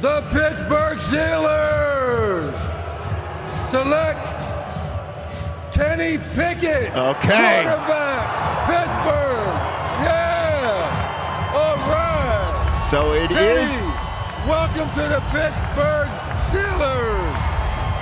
the 0.01 0.21
Pittsburgh 0.33 0.97
Steelers 0.97 2.51
select 3.69 4.19
Kenny 5.73 6.17
Pickett. 6.17 6.91
Okay. 6.93 7.63
Quarterback, 7.63 8.67
Pittsburgh. 8.67 9.55
Yeah. 10.03 11.53
All 11.55 11.77
right. 11.89 12.79
So 12.81 13.13
it 13.13 13.29
Kenny, 13.29 13.61
is. 13.61 13.79
Welcome 14.45 14.91
to 14.95 15.07
the 15.07 15.21
Pittsburgh 15.31 16.09
Steelers. 16.49 17.20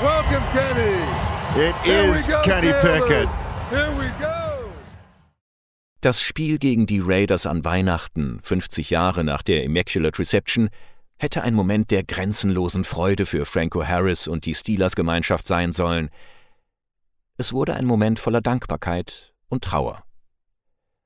Welcome, 0.02 0.46
Kenny. 0.54 1.68
It 1.68 1.76
Here 1.84 2.14
is 2.14 2.26
go, 2.26 2.42
Kenny. 2.42 2.72
Pickett. 2.72 3.28
Here 3.70 3.92
we 3.98 4.08
go. 4.18 4.70
Das 6.00 6.22
Spiel 6.22 6.58
gegen 6.58 6.88
die 6.88 7.02
Raiders 7.02 7.46
an 7.46 7.66
Weihnachten, 7.66 8.40
50 8.42 8.92
Jahre 8.92 9.26
nach 9.26 9.42
der 9.42 9.66
Immaculate 9.66 10.18
Reception, 10.18 10.70
hätte 11.18 11.42
ein 11.42 11.54
Moment 11.54 11.92
der 11.92 12.06
grenzenlosen 12.06 12.86
Freude 12.86 13.26
für 13.26 13.46
Franco 13.46 13.84
Harris 13.86 14.30
und 14.30 14.46
die 14.46 14.56
Steelers-Gemeinschaft 14.56 15.46
sein 15.46 15.74
sollen. 15.74 16.12
Es 17.36 17.52
wurde 17.52 17.76
ein 17.76 17.86
Moment 17.86 18.20
voller 18.20 18.40
Dankbarkeit 18.40 19.34
und 19.50 19.66
Trauer. 19.66 20.04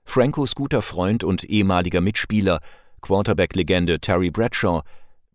Francos 0.06 0.54
guter 0.54 0.84
Freund 0.84 1.24
und 1.24 1.44
ehemaliger 1.46 2.02
Mitspieler, 2.02 2.60
Quarterback-Legende 3.02 4.00
Terry 4.00 4.30
Bradshaw, 4.30 4.84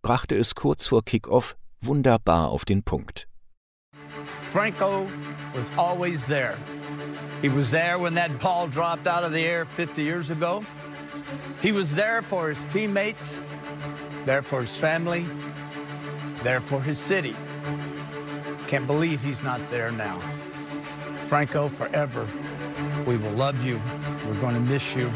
brachte 0.00 0.36
es 0.36 0.54
kurz 0.54 0.86
vor 0.86 1.04
Kickoff 1.04 1.56
wunderbar 1.80 2.50
auf 2.50 2.64
den 2.64 2.84
Punkt. 2.84 3.27
Franco 4.50 5.06
was 5.54 5.70
always 5.76 6.24
there. 6.24 6.58
He 7.42 7.48
was 7.48 7.70
there 7.70 7.98
when 7.98 8.14
that 8.14 8.38
ball 8.38 8.66
dropped 8.66 9.06
out 9.06 9.22
of 9.22 9.32
the 9.32 9.44
air 9.44 9.64
50 9.64 10.02
years 10.02 10.30
ago. 10.30 10.64
He 11.60 11.70
was 11.70 11.94
there 11.94 12.22
for 12.22 12.48
his 12.48 12.64
teammates, 12.66 13.40
there 14.24 14.42
for 14.42 14.62
his 14.62 14.76
family, 14.76 15.26
there 16.42 16.60
for 16.60 16.80
his 16.80 16.98
city. 16.98 17.36
Can't 18.66 18.86
believe 18.86 19.22
he's 19.22 19.42
not 19.42 19.68
there 19.68 19.92
now. 19.92 20.20
Franco, 21.24 21.68
forever, 21.68 22.26
we 23.06 23.18
will 23.18 23.32
love 23.32 23.62
you. 23.64 23.80
We're 24.26 24.40
going 24.40 24.54
to 24.54 24.60
miss 24.60 24.96
you. 24.96 25.12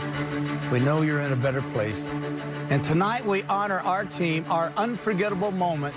We 0.70 0.78
know 0.80 1.02
you're 1.02 1.20
in 1.20 1.32
a 1.32 1.36
better 1.36 1.62
place. 1.62 2.10
And 2.70 2.84
tonight 2.84 3.24
we 3.24 3.42
honor 3.44 3.80
our 3.80 4.04
team, 4.04 4.44
our 4.50 4.72
unforgettable 4.76 5.52
moment. 5.52 5.94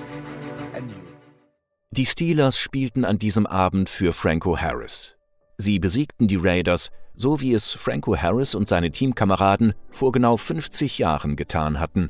Die 1.96 2.06
Steelers 2.06 2.60
spielten 2.60 3.06
an 3.06 3.20
diesem 3.20 3.46
Abend 3.46 3.88
für 3.88 4.12
Franco 4.12 4.58
Harris. 4.58 5.16
Sie 5.58 5.80
besiegten 5.80 6.28
die 6.28 6.36
Raiders, 6.36 6.92
so 7.16 7.40
wie 7.40 7.54
es 7.54 7.72
Franco 7.72 8.18
Harris 8.18 8.54
und 8.54 8.68
seine 8.68 8.92
Teamkameraden 8.92 9.74
vor 9.92 10.12
genau 10.12 10.36
50 10.36 11.00
Jahren 11.00 11.38
getan 11.38 11.80
hatten. 11.80 12.10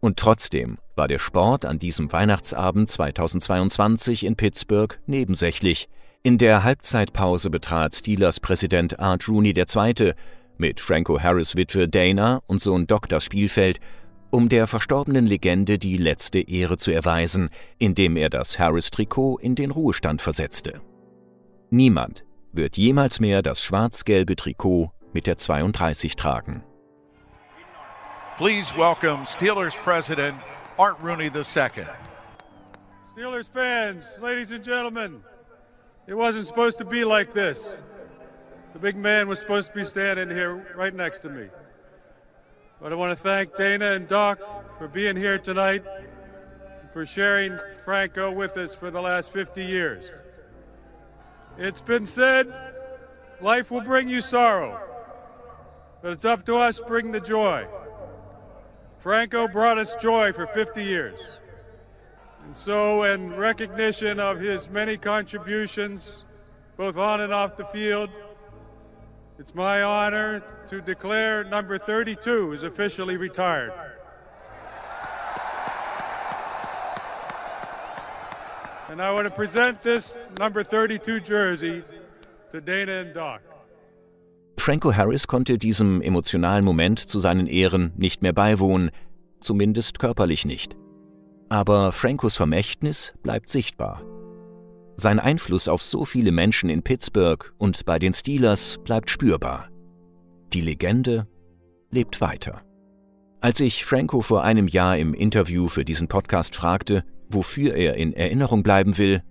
Und 0.00 0.18
trotzdem 0.18 0.78
war 0.94 1.06
der 1.06 1.18
Sport 1.18 1.66
an 1.66 1.78
diesem 1.78 2.10
Weihnachtsabend 2.12 2.88
2022 2.88 4.24
in 4.24 4.36
Pittsburgh 4.36 4.98
nebensächlich. 5.06 5.90
In 6.22 6.38
der 6.38 6.64
Halbzeitpause 6.64 7.50
betrat 7.50 7.94
Steelers 7.94 8.40
Präsident 8.40 8.98
Art 8.98 9.28
Rooney 9.28 9.52
II. 9.52 10.14
mit 10.56 10.80
Franco 10.80 11.20
Harris 11.20 11.56
Witwe 11.56 11.90
Dana 11.90 12.40
und 12.46 12.62
Sohn 12.62 12.86
Doc 12.86 13.10
das 13.10 13.22
Spielfeld, 13.22 13.80
um 14.30 14.48
der 14.48 14.66
verstorbenen 14.66 15.26
Legende 15.26 15.78
die 15.78 15.96
letzte 15.96 16.40
Ehre 16.40 16.76
zu 16.76 16.90
erweisen, 16.90 17.50
indem 17.78 18.16
er 18.16 18.30
das 18.30 18.58
Harris-Trikot 18.58 19.38
in 19.38 19.54
den 19.54 19.70
Ruhestand 19.70 20.22
versetzte. 20.22 20.80
Niemand 21.70 22.24
wird 22.52 22.76
jemals 22.76 23.20
mehr 23.20 23.42
das 23.42 23.62
schwarz-gelbe 23.62 24.36
Trikot 24.36 24.90
mit 25.12 25.26
der 25.26 25.36
32 25.36 26.16
tragen. 26.16 26.62
Please 28.36 28.76
welcome 28.76 29.24
Steelers 29.26 29.76
President 29.76 30.36
Art 30.78 30.96
Rooney 31.02 31.30
II. 31.34 31.86
Steelers 33.12 33.48
fans, 33.48 34.18
ladies 34.20 34.52
and 34.52 34.62
gentlemen, 34.62 35.22
it 36.06 36.14
wasn't 36.14 36.46
supposed 36.46 36.78
to 36.78 36.84
be 36.84 37.02
like 37.02 37.32
this. 37.32 37.80
The 38.74 38.78
big 38.78 38.96
man 38.96 39.26
was 39.26 39.40
supposed 39.40 39.68
to 39.68 39.74
be 39.74 39.84
standing 39.84 40.28
here 40.28 40.66
right 40.76 40.94
next 40.94 41.20
to 41.20 41.30
me. 41.30 41.48
But 42.80 42.92
I 42.92 42.94
want 42.94 43.16
to 43.16 43.22
thank 43.22 43.56
Dana 43.56 43.92
and 43.92 44.06
Doc 44.06 44.38
for 44.78 44.86
being 44.86 45.16
here 45.16 45.38
tonight 45.38 45.82
for 46.92 47.06
sharing 47.06 47.58
Franco 47.84 48.30
with 48.30 48.56
us 48.58 48.74
for 48.74 48.90
the 48.90 49.00
last 49.00 49.32
50 49.32 49.64
years. 49.64 50.10
It's 51.56 51.80
been 51.80 52.04
said 52.04 52.52
life 53.40 53.70
will 53.70 53.80
bring 53.80 54.10
you 54.10 54.20
sorrow, 54.20 54.78
but 56.02 56.12
it's 56.12 56.26
up 56.26 56.44
to 56.46 56.56
us 56.56 56.78
to 56.78 56.84
bring 56.84 57.12
the 57.12 57.20
joy. 57.20 57.66
Franco 58.98 59.48
brought 59.48 59.78
us 59.78 59.94
joy 59.94 60.32
for 60.32 60.46
50 60.46 60.84
years. 60.84 61.40
And 62.44 62.56
so, 62.56 63.04
in 63.04 63.34
recognition 63.36 64.20
of 64.20 64.38
his 64.38 64.68
many 64.68 64.98
contributions, 64.98 66.24
both 66.76 66.98
on 66.98 67.22
and 67.22 67.32
off 67.32 67.56
the 67.56 67.64
field, 67.66 68.10
it's 69.38 69.54
my 69.54 69.82
honor 69.82 70.42
to 70.66 70.80
declare 70.80 71.44
number 71.44 71.78
32 71.78 72.52
is 72.52 72.62
officially 72.62 73.16
retired. 73.16 73.72
And 78.88 79.02
I 79.02 79.12
want 79.12 79.26
to 79.26 79.30
present 79.30 79.82
this 79.82 80.16
number 80.38 80.62
32 80.62 81.20
jersey 81.20 81.82
to 82.50 82.60
Dana 82.60 82.92
and 82.92 83.12
Doc. 83.12 83.42
Franco 84.58 84.90
Harris 84.92 85.26
konnte 85.26 85.58
diesem 85.58 86.00
emotionalen 86.00 86.64
Moment 86.64 86.98
zu 86.98 87.20
seinen 87.20 87.46
Ehren 87.46 87.92
nicht 87.96 88.22
mehr 88.22 88.32
beiwohnen, 88.32 88.90
zumindest 89.40 89.98
körperlich 89.98 90.44
nicht. 90.44 90.76
Aber 91.48 91.92
Francos 91.92 92.36
Vermächtnis 92.36 93.12
bleibt 93.22 93.48
sichtbar. 93.48 94.02
Sein 94.98 95.20
Einfluss 95.20 95.68
auf 95.68 95.82
so 95.82 96.04
viele 96.04 96.32
Menschen 96.32 96.70
in 96.70 96.82
Pittsburgh 96.82 97.52
und 97.58 97.84
bei 97.84 97.98
den 97.98 98.14
Steelers 98.14 98.78
bleibt 98.82 99.10
spürbar. 99.10 99.68
Die 100.52 100.62
Legende 100.62 101.26
lebt 101.90 102.20
weiter. 102.20 102.62
Als 103.40 103.60
ich 103.60 103.84
Franco 103.84 104.22
vor 104.22 104.42
einem 104.42 104.68
Jahr 104.68 104.96
im 104.96 105.12
Interview 105.12 105.68
für 105.68 105.84
diesen 105.84 106.08
Podcast 106.08 106.56
fragte, 106.56 107.04
wofür 107.28 107.74
er 107.74 107.94
in 107.96 108.14
Erinnerung 108.14 108.62
bleiben 108.62 108.96
will, 108.96 109.22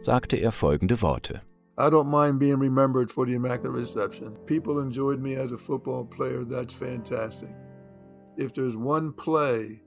sagte 0.00 0.36
er 0.36 0.52
folgende 0.52 1.02
Worte. 1.02 1.42
I 1.78 1.88
don't 1.88 2.10
mind 2.10 2.38
being 2.38 2.58
remembered 2.58 3.10
for 3.10 3.26
the 3.26 3.34
Immaculate 3.34 3.78
Reception. 3.78 4.36
People 4.46 4.80
enjoyed 4.82 5.20
me 5.20 5.36
as 5.36 5.52
a 5.52 5.58
football 5.58 6.04
player. 6.04 6.44
That's 6.44 6.74
fantastic. 6.74 7.50
If 8.36 8.52
there's 8.52 8.76
one 8.76 9.12
play, 9.12 9.80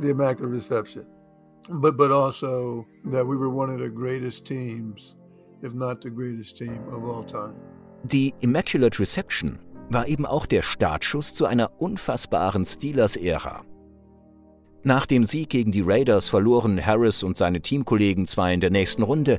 the 0.00 0.10
Immaculate 0.10 0.52
Reception, 0.52 1.06
but 1.68 1.96
but 1.96 2.10
also 2.10 2.86
that 3.10 3.26
we 3.26 3.36
were 3.36 3.50
one 3.50 3.70
of 3.70 3.80
the 3.80 3.90
greatest 3.90 4.44
teams, 4.44 5.14
if 5.62 5.74
not 5.74 6.02
the 6.02 6.10
greatest 6.10 6.56
team 6.56 6.82
of 6.88 7.04
all 7.04 7.24
time. 7.24 7.60
Die 8.04 8.34
Immaculate 8.40 8.98
Reception 8.98 9.58
war 9.90 10.06
eben 10.06 10.26
auch 10.26 10.46
der 10.46 10.62
Startschuss 10.62 11.34
zu 11.34 11.46
einer 11.46 11.70
unfassbaren 11.80 12.64
Steelers-Ära. 12.64 13.64
Nach 14.84 15.06
dem 15.06 15.24
Sieg 15.24 15.50
gegen 15.50 15.72
die 15.72 15.80
Raiders 15.80 16.28
verloren 16.28 16.84
Harris 16.84 17.22
und 17.22 17.36
seine 17.36 17.60
Teamkollegen 17.60 18.26
zwar 18.26 18.52
in 18.52 18.60
der 18.60 18.70
nächsten 18.70 19.02
Runde, 19.02 19.38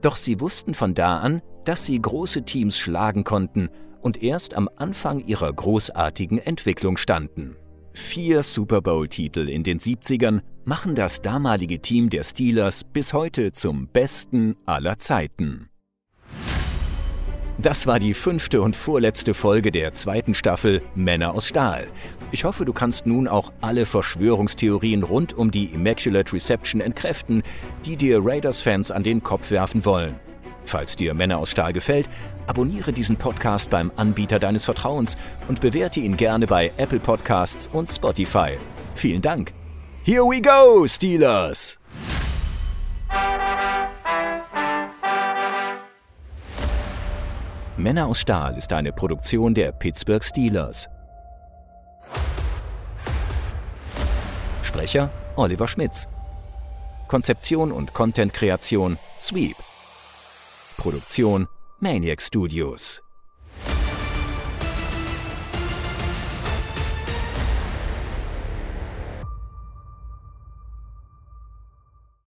doch 0.00 0.16
sie 0.16 0.40
wussten 0.40 0.74
von 0.74 0.94
da 0.94 1.18
an, 1.18 1.42
dass 1.64 1.84
sie 1.84 2.00
große 2.00 2.44
Teams 2.44 2.78
schlagen 2.78 3.24
konnten 3.24 3.68
und 4.00 4.22
erst 4.22 4.54
am 4.54 4.68
Anfang 4.76 5.24
ihrer 5.26 5.52
großartigen 5.52 6.38
Entwicklung 6.38 6.96
standen. 6.96 7.56
Vier 7.92 8.42
Super 8.42 8.80
Bowl-Titel 8.80 9.48
in 9.48 9.64
den 9.64 9.78
70ern 9.78 10.40
machen 10.68 10.94
das 10.94 11.22
damalige 11.22 11.78
Team 11.78 12.10
der 12.10 12.22
Steelers 12.22 12.84
bis 12.84 13.14
heute 13.14 13.52
zum 13.52 13.88
besten 13.88 14.54
aller 14.66 14.98
Zeiten. 14.98 15.70
Das 17.56 17.86
war 17.86 17.98
die 17.98 18.12
fünfte 18.12 18.60
und 18.60 18.76
vorletzte 18.76 19.32
Folge 19.32 19.72
der 19.72 19.94
zweiten 19.94 20.34
Staffel 20.34 20.82
Männer 20.94 21.32
aus 21.32 21.46
Stahl. 21.48 21.88
Ich 22.32 22.44
hoffe, 22.44 22.66
du 22.66 22.74
kannst 22.74 23.06
nun 23.06 23.28
auch 23.28 23.50
alle 23.62 23.86
Verschwörungstheorien 23.86 25.04
rund 25.04 25.32
um 25.32 25.50
die 25.50 25.64
Immaculate 25.72 26.34
Reception 26.34 26.82
entkräften, 26.82 27.42
die 27.86 27.96
dir 27.96 28.20
Raiders-Fans 28.22 28.90
an 28.90 29.02
den 29.02 29.22
Kopf 29.22 29.50
werfen 29.50 29.86
wollen. 29.86 30.16
Falls 30.66 30.96
dir 30.96 31.14
Männer 31.14 31.38
aus 31.38 31.50
Stahl 31.50 31.72
gefällt, 31.72 32.10
abonniere 32.46 32.92
diesen 32.92 33.16
Podcast 33.16 33.70
beim 33.70 33.90
Anbieter 33.96 34.38
deines 34.38 34.66
Vertrauens 34.66 35.16
und 35.48 35.62
bewerte 35.62 36.00
ihn 36.00 36.18
gerne 36.18 36.46
bei 36.46 36.70
Apple 36.76 37.00
Podcasts 37.00 37.70
und 37.72 37.90
Spotify. 37.90 38.58
Vielen 38.94 39.22
Dank. 39.22 39.57
Here 40.08 40.24
we 40.24 40.40
go, 40.40 40.86
Steelers! 40.86 41.76
Männer 47.76 48.06
aus 48.06 48.18
Stahl 48.18 48.56
ist 48.56 48.72
eine 48.72 48.90
Produktion 48.90 49.52
der 49.52 49.70
Pittsburgh 49.70 50.24
Steelers. 50.24 50.88
Sprecher 54.62 55.10
Oliver 55.36 55.68
Schmitz. 55.68 56.08
Konzeption 57.08 57.70
und 57.70 57.92
Content-Kreation 57.92 58.96
Sweep. 59.20 59.56
Produktion 60.78 61.48
Maniac 61.80 62.22
Studios. 62.22 63.02